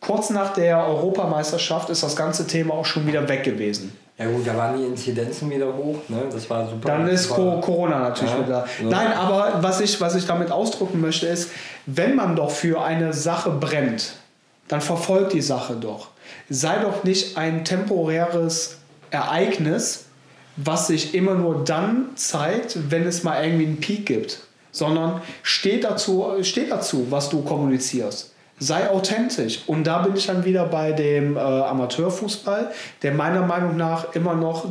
[0.00, 3.96] kurz nach der Europameisterschaft ist das ganze Thema auch schon wieder weg gewesen.
[4.18, 6.24] Ja gut, da waren die Inzidenzen wieder hoch, ne?
[6.30, 6.88] das war super.
[6.88, 8.66] Dann ist war, Corona natürlich ja, wieder.
[8.82, 8.88] Ja.
[8.88, 11.50] Nein, aber was ich, was ich damit ausdrücken möchte ist,
[11.86, 14.12] wenn man doch für eine Sache brennt,
[14.68, 16.08] dann verfolgt die Sache doch.
[16.50, 18.78] Sei doch nicht ein temporäres
[19.10, 20.04] Ereignis,
[20.56, 24.40] was sich immer nur dann zeigt, wenn es mal irgendwie einen Peak gibt,
[24.70, 28.31] sondern steht dazu, steht dazu was du kommunizierst
[28.62, 29.62] sei authentisch.
[29.66, 32.70] Und da bin ich dann wieder bei dem äh, Amateurfußball,
[33.02, 34.66] der meiner Meinung nach immer noch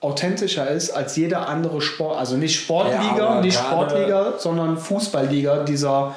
[0.00, 6.16] authentischer ist als jeder andere Sport, also nicht Sportliga, ja, nicht Sportliga, sondern Fußballliga dieser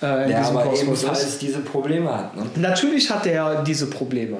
[0.00, 1.42] äh, in ja, diesem aber Kosmos ist.
[1.42, 2.34] diese Probleme hat.
[2.34, 2.46] Ne?
[2.56, 4.38] Natürlich hat er diese Probleme.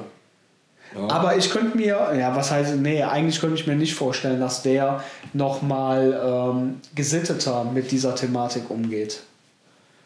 [0.94, 1.08] Ja.
[1.08, 4.62] Aber ich könnte mir, ja, was heißt, nee, eigentlich könnte ich mir nicht vorstellen, dass
[4.62, 9.20] der nochmal ähm, gesitteter mit dieser Thematik umgeht.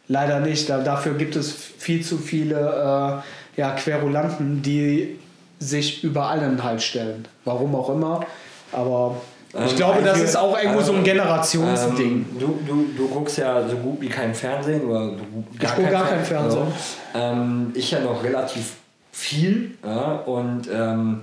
[0.09, 0.68] Leider nicht.
[0.68, 3.22] Da, dafür gibt es viel zu viele
[3.57, 5.18] äh, ja, Querulanten, die
[5.59, 7.26] sich über allen halt stellen.
[7.44, 8.24] Warum auch immer.
[8.72, 9.16] Aber
[9.52, 12.12] ich ähm, glaube, das ist auch irgendwo so ein ähm, Generationsding.
[12.12, 15.12] Ähm, du, du, du guckst ja so gut wie kein Fernsehen oder
[15.59, 16.66] gar ich gucke gar kein Fernsehen.
[16.66, 17.18] So.
[17.18, 18.74] Ähm, ich ja noch relativ
[19.12, 21.22] viel ja, und ähm,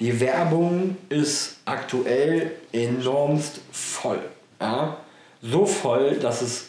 [0.00, 4.18] die Werbung ist aktuell enormst voll.
[4.60, 4.96] Ja?
[5.40, 6.65] So voll, dass es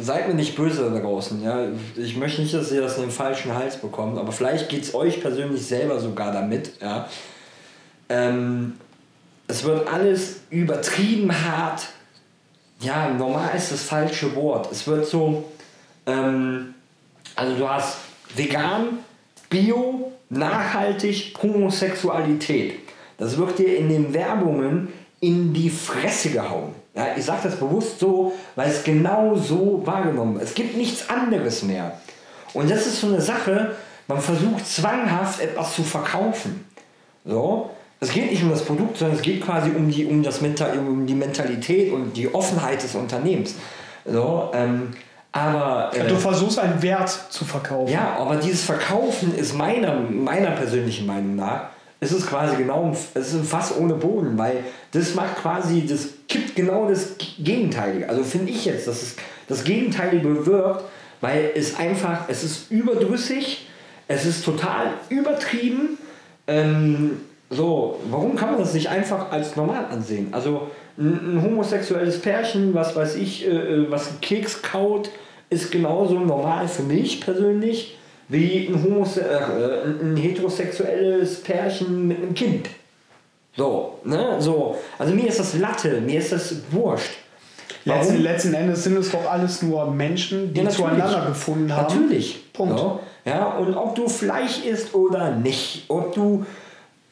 [0.00, 1.42] seid mir nicht böse da draußen.
[1.42, 1.68] Ja?
[1.96, 4.94] Ich möchte nicht, dass ihr das in den falschen Hals bekommt, aber vielleicht geht es
[4.94, 6.80] euch persönlich selber sogar damit.
[6.80, 7.08] Ja?
[8.08, 8.74] Ähm,
[9.48, 11.88] es wird alles übertrieben hart.
[12.80, 14.70] Ja, normal ist das falsche Wort.
[14.70, 15.44] Es wird so,
[16.06, 16.74] ähm,
[17.34, 17.98] also du hast
[18.34, 18.98] vegan,
[19.48, 22.80] bio, nachhaltig, Homosexualität.
[23.18, 26.74] Das wird dir in den Werbungen in die Fresse gehauen.
[26.94, 30.44] Ja, ich sage das bewusst so, weil es genau so wahrgenommen wird.
[30.44, 31.98] Es gibt nichts anderes mehr.
[32.54, 33.76] Und das ist so eine Sache,
[34.08, 36.64] man versucht zwanghaft etwas zu verkaufen.
[37.24, 37.70] So.
[37.98, 40.78] Es geht nicht um das Produkt, sondern es geht quasi um die, um das Mental,
[40.78, 43.54] um die Mentalität und die Offenheit des Unternehmens.
[44.04, 44.92] So, ähm,
[45.32, 47.92] aber, äh, du versuchst einen Wert zu verkaufen.
[47.92, 53.28] Ja, aber dieses Verkaufen ist meiner, meiner persönlichen Meinung nach, ist es quasi genau, es
[53.28, 58.08] ist ein Fass ohne Boden, weil das macht quasi, das kippt genau das Gegenteilige.
[58.08, 59.16] Also finde ich jetzt, dass es
[59.48, 60.84] das Gegenteilige bewirkt,
[61.20, 63.68] weil es einfach, es ist überdrüssig,
[64.08, 65.98] es ist total übertrieben.
[66.46, 70.28] Ähm, so, warum kann man das nicht einfach als normal ansehen?
[70.32, 75.10] Also ein, ein homosexuelles Pärchen, was weiß ich, äh, äh was Keks kaut,
[75.48, 77.96] ist genauso normal für mich persönlich
[78.28, 82.68] wie ein, Homose äh, ein heterosexuelles Pärchen mit einem Kind.
[83.56, 84.36] So, ne?
[84.38, 84.76] So.
[84.98, 87.12] Also mir ist das Latte, mir ist das wurscht.
[87.84, 91.94] Letzten, letzten Endes sind es doch alles nur Menschen, die ja, zueinander gefunden haben.
[91.94, 92.52] Natürlich.
[92.52, 92.80] Punkt.
[92.80, 93.00] Ja.
[93.24, 96.44] ja, und ob du Fleisch isst oder nicht, ob du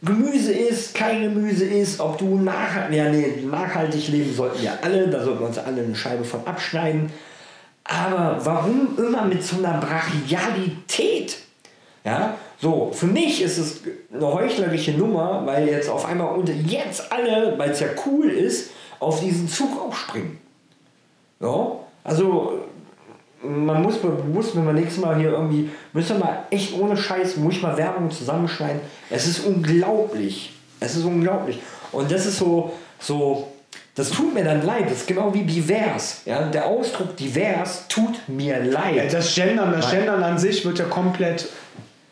[0.03, 5.09] Gemüse isst, kein Gemüse isst, ob du nachhaltig, ja, nee, nachhaltig leben sollten wir alle,
[5.09, 7.11] da sollten wir uns alle eine Scheibe von abschneiden.
[7.85, 11.39] Aber warum immer mit so einer Brachialität?
[12.05, 13.81] Ja, so, für mich ist es
[14.13, 18.71] eine heuchlerische Nummer, weil jetzt auf einmal unter jetzt alle, weil es ja cool ist,
[19.01, 20.39] auf diesen Zug aufspringen.
[21.41, 21.73] Ja,
[22.03, 22.61] also
[23.43, 27.37] man muss bewusst, wenn wir nächstes Mal hier irgendwie, müssen wir mal echt ohne Scheiß,
[27.37, 28.81] muss ich mal Werbung zusammenschneiden.
[29.11, 30.53] Es ist unglaublich.
[30.81, 31.61] Es ist unglaublich.
[31.93, 33.49] Und das ist so, so
[33.95, 34.87] das tut mir dann leid.
[34.87, 36.23] Das ist genau wie divers.
[36.25, 36.43] Ja?
[36.43, 39.13] Der Ausdruck divers tut mir leid.
[39.13, 41.49] Das Gendern, das Gendern an sich wird ja komplett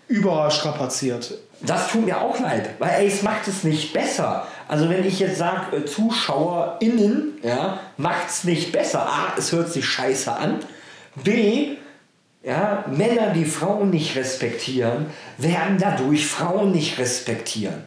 [0.09, 1.39] überstrapaziert.
[1.61, 4.47] Das tut mir auch leid, weil ey, es macht es nicht besser.
[4.69, 9.07] Also wenn ich jetzt sage, äh, ZuschauerInnen, ja, macht es nicht besser.
[9.07, 10.59] A, es hört sich scheiße an.
[11.23, 11.77] B,
[12.43, 15.07] ja, Männer, die Frauen nicht respektieren,
[15.39, 17.85] werden dadurch Frauen nicht respektieren.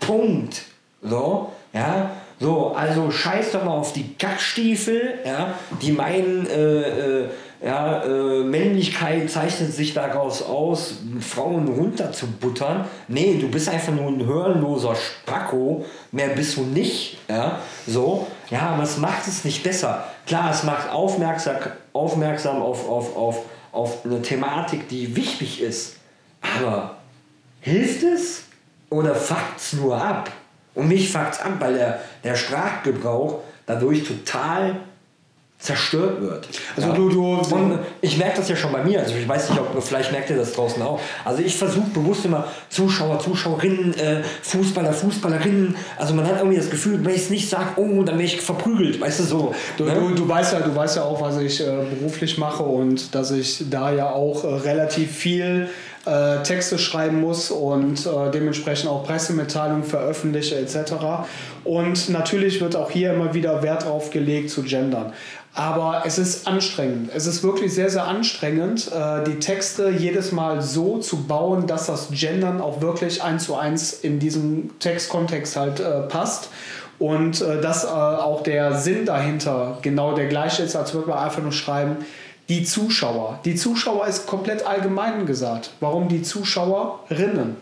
[0.00, 0.62] Punkt.
[1.02, 2.10] So, ja.
[2.40, 7.28] So, also scheiß doch mal auf die Gackstiefel, ja, die meinen, äh, äh,
[7.60, 12.84] ja, äh, Männlichkeit zeichnet sich daraus aus, Frauen runterzubuttern.
[13.08, 17.18] Nee, du bist einfach nur ein hörenloser Spacko, mehr bist du nicht.
[17.28, 17.58] Ja,
[17.88, 18.28] so.
[18.50, 20.04] ja aber es macht es nicht besser.
[20.24, 21.56] Klar, es macht aufmerksam,
[21.92, 23.40] aufmerksam auf, auf, auf,
[23.72, 25.96] auf eine Thematik, die wichtig ist.
[26.40, 26.98] Aber
[27.60, 28.44] hilft es
[28.90, 30.30] oder fuckt es nur ab?
[30.78, 34.76] Und mich es ab, weil der, der Sprachgebrauch dadurch total
[35.58, 36.48] zerstört wird.
[36.76, 36.94] Also ja.
[36.94, 39.00] du, du, und ich merke das ja schon bei mir.
[39.00, 41.00] Also ich weiß nicht, ob vielleicht merkt ihr das draußen auch.
[41.24, 45.74] Also ich versuche bewusst immer Zuschauer, Zuschauerinnen, äh, Fußballer, Fußballerinnen.
[45.98, 48.40] Also man hat irgendwie das Gefühl, wenn ich es nicht sage, oh, dann werde ich
[48.40, 49.00] verprügelt.
[49.00, 49.54] Weißt du so.
[49.76, 49.94] Du, ne?
[49.94, 53.32] du, du, weißt ja, du weißt ja auch, was ich äh, beruflich mache und dass
[53.32, 55.68] ich da ja auch äh, relativ viel
[56.06, 60.94] äh, Texte schreiben muss und äh, dementsprechend auch Pressemitteilungen veröffentliche etc.
[61.64, 65.12] Und natürlich wird auch hier immer wieder Wert drauf gelegt zu gendern.
[65.54, 67.10] Aber es ist anstrengend.
[67.14, 71.86] Es ist wirklich sehr, sehr anstrengend, äh, die Texte jedes Mal so zu bauen, dass
[71.86, 76.50] das Gendern auch wirklich eins zu eins in diesem Textkontext halt äh, passt.
[77.00, 81.42] Und äh, dass auch der Sinn dahinter genau der gleiche ist, als würde man einfach
[81.42, 81.98] nur schreiben,
[82.48, 83.40] die Zuschauer.
[83.44, 85.70] Die Zuschauer ist komplett allgemein gesagt.
[85.80, 87.56] Warum die Zuschauerinnen?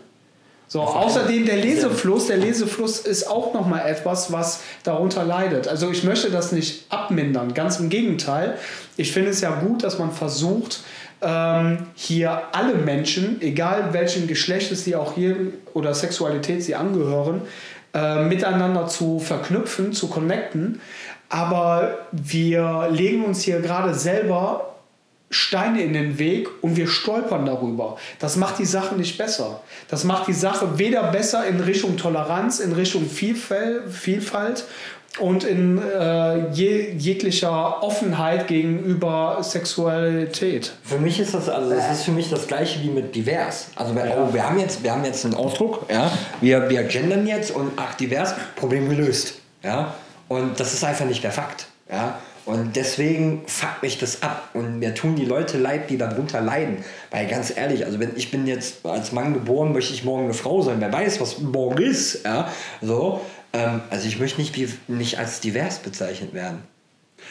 [0.69, 5.67] So, außerdem der Lesefluss, der Lesefluss ist auch nochmal etwas, was darunter leidet.
[5.67, 8.57] Also ich möchte das nicht abmindern, ganz im Gegenteil.
[8.97, 10.81] Ich finde es ja gut, dass man versucht,
[11.21, 15.37] ähm, hier alle Menschen, egal welchen Geschlechtes sie auch hier
[15.73, 17.43] oder Sexualität sie angehören,
[17.93, 20.81] äh, miteinander zu verknüpfen, zu connecten.
[21.29, 24.76] Aber wir legen uns hier gerade selber
[25.29, 27.97] Steine in den Weg und wir stolpern darüber.
[28.19, 29.61] Das macht die Sache nicht besser.
[29.89, 34.63] Das macht die Sache weder besser in Richtung Toleranz, in Richtung Vielfalt
[35.19, 40.71] und in äh, je, jeglicher Offenheit gegenüber Sexualität.
[40.83, 43.67] Für mich ist das also das ist für mich das gleiche wie mit divers.
[43.75, 44.15] Also wir, ja.
[44.17, 46.11] oh, wir haben jetzt wir haben jetzt einen Ausdruck, ja,
[46.41, 49.93] wir wir gendern jetzt und ach divers Problem gelöst, ja,
[50.27, 52.19] und das ist einfach nicht der Fakt, ja.
[52.47, 54.51] Und deswegen fuckt mich das ab.
[54.53, 56.77] Und mir tun die Leute leid, die darunter leiden.
[57.11, 60.33] Weil ganz ehrlich, also wenn ich bin jetzt als Mann geboren, möchte ich morgen eine
[60.33, 60.77] Frau sein.
[60.79, 62.23] Wer weiß, was morgen ist.
[62.23, 62.49] Ja?
[62.81, 63.19] So,
[63.51, 64.55] ähm, also ich möchte nicht,
[64.87, 66.63] nicht als divers bezeichnet werden.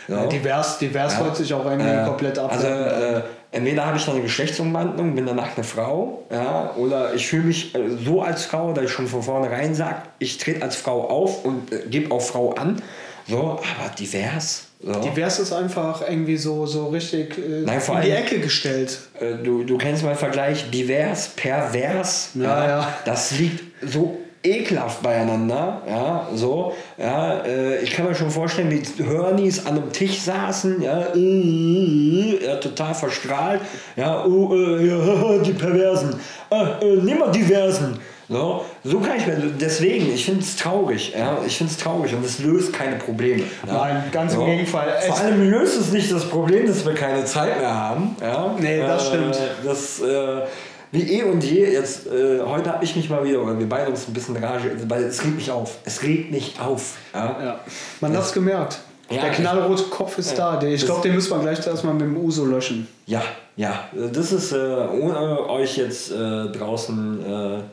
[0.07, 0.15] So.
[0.15, 1.25] Ja, divers divers ja.
[1.25, 2.53] hört sich auch irgendwie äh, komplett ab.
[2.53, 7.27] Also äh, entweder habe ich dann eine Geschlechtsumwandlung, bin danach eine Frau, ja, oder ich
[7.27, 10.77] fühle mich äh, so als Frau, dass ich schon von vornherein sage, ich trete als
[10.77, 12.83] Frau auf und äh, gebe auch Frau an.
[13.29, 14.93] So, aber divers, So.
[15.01, 18.99] Divers ist einfach irgendwie so, so richtig äh, Nein, in die Ecke gestellt.
[19.19, 22.31] Äh, Du, du kennst meinen Vergleich divers, pervers.
[22.35, 22.95] Ja, ja.
[23.05, 25.83] Das liegt so ekelhaft beieinander.
[25.89, 26.75] Ja, so.
[26.99, 31.19] Ja, äh, ich kann mir schon vorstellen, wie Hörnis an einem Tisch saßen, ja, äh,
[31.19, 33.61] äh, ja total verstrahlt.
[33.97, 36.21] Ja, oh, äh, ja, die Perversen.
[36.51, 37.99] Äh, äh, nimm mal Diversen.
[38.29, 42.13] So, so kann ich mir, deswegen, ich finde es traurig, ja, ich finde es traurig
[42.13, 43.45] und es löst keine Probleme.
[43.67, 43.73] Ja?
[43.73, 44.95] Nein, ganz im Gegenteil.
[45.07, 48.17] Vor allem löst es nicht das Problem, dass wir keine Zeit mehr haben.
[48.21, 48.55] Ja?
[48.59, 49.39] Nee, das stimmt.
[49.65, 50.43] Das, äh,
[50.91, 53.91] wie eh und je, jetzt, äh, heute habe ich mich mal wieder, oder wir beide
[53.91, 55.79] uns ein bisschen Rage, weil es regt mich auf.
[55.85, 56.95] Es regt mich auf.
[57.15, 57.37] Ja?
[57.43, 57.61] Ja.
[58.01, 58.81] Man hat es gemerkt.
[59.09, 60.57] Ja, der knallrote Kopf ist da.
[60.57, 62.89] Der- Ich glaube, den müssen wir gleich erstmal mit dem Uso löschen.
[63.07, 63.23] Ja,
[63.57, 64.57] ja, das ist, äh,
[65.01, 67.25] ohne euch jetzt äh, draußen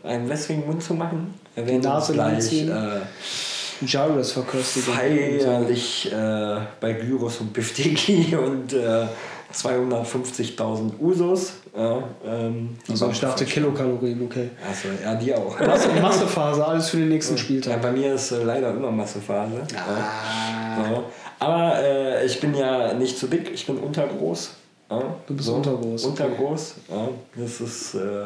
[0.04, 4.94] äh, einen wässrigen Mund zu machen, uns Nase gleich äh, Gyrus verköstigen.
[4.94, 9.06] feierlich äh, bei Gyros und Bifteki und äh,
[9.54, 11.54] 250.000 Usos.
[11.76, 14.49] Ja, ähm, Also ich dachte Kilokalorien, okay.
[14.68, 15.60] Also, ja, die auch.
[15.66, 17.82] Masse, Massephase, alles für den nächsten Ja, Spieltag.
[17.82, 19.62] bei mir ist äh, leider immer Massephase.
[19.76, 20.91] Ah.
[20.91, 21.04] Ja.
[21.39, 24.51] Aber äh, ich bin ja nicht zu dick, ich bin untergroß.
[24.89, 25.01] Ja.
[25.28, 26.24] Du bist untergroß, okay.
[26.24, 26.76] Untergroß.
[26.89, 27.10] Ja.
[27.36, 28.26] Das ist äh,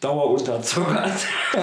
[0.00, 1.10] dauerunterzuckert.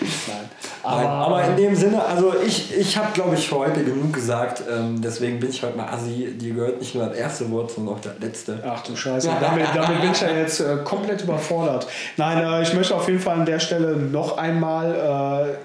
[0.00, 0.49] Nein.
[0.82, 4.62] Nein, aber in dem Sinne, also ich, ich habe, glaube ich, für heute genug gesagt.
[4.70, 6.32] Ähm, deswegen bin ich heute mal assi.
[6.38, 8.62] Dir gehört nicht nur das erste Wort, sondern auch das letzte.
[8.66, 11.86] Ach du Scheiße, damit, damit bin ich ja jetzt äh, komplett überfordert.
[12.16, 15.56] Nein, äh, ich möchte auf jeden Fall an der Stelle noch einmal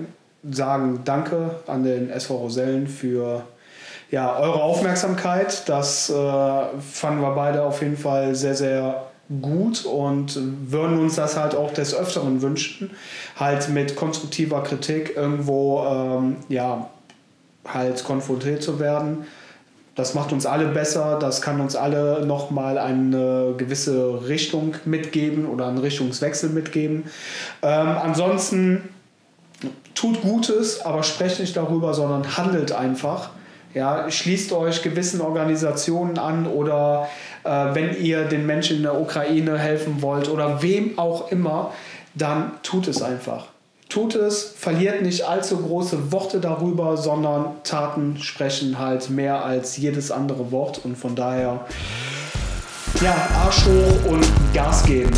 [0.43, 3.43] äh, sagen, danke an den SV Rosellen für
[4.11, 5.67] ja, eure Aufmerksamkeit.
[5.67, 9.07] Das äh, fanden wir beide auf jeden Fall sehr, sehr
[9.41, 10.37] gut und
[10.71, 12.91] würden uns das halt auch des Öfteren wünschen,
[13.39, 16.89] halt mit konstruktiver Kritik irgendwo ähm, ja,
[17.67, 19.25] halt konfrontiert zu werden.
[19.95, 25.67] Das macht uns alle besser, das kann uns alle nochmal eine gewisse Richtung mitgeben oder
[25.67, 27.05] einen Richtungswechsel mitgeben.
[27.61, 28.89] Ähm, ansonsten
[29.95, 33.29] tut Gutes, aber sprecht nicht darüber, sondern handelt einfach.
[33.75, 37.09] Ja, schließt euch gewissen Organisationen an oder
[37.43, 41.73] äh, wenn ihr den Menschen in der Ukraine helfen wollt oder wem auch immer,
[42.13, 43.47] dann tut es einfach.
[43.89, 50.09] Tut es, verliert nicht allzu große Worte darüber, sondern Taten sprechen halt mehr als jedes
[50.09, 51.65] andere Wort und von daher
[53.01, 55.11] ja, Arsch hoch und Gas geben.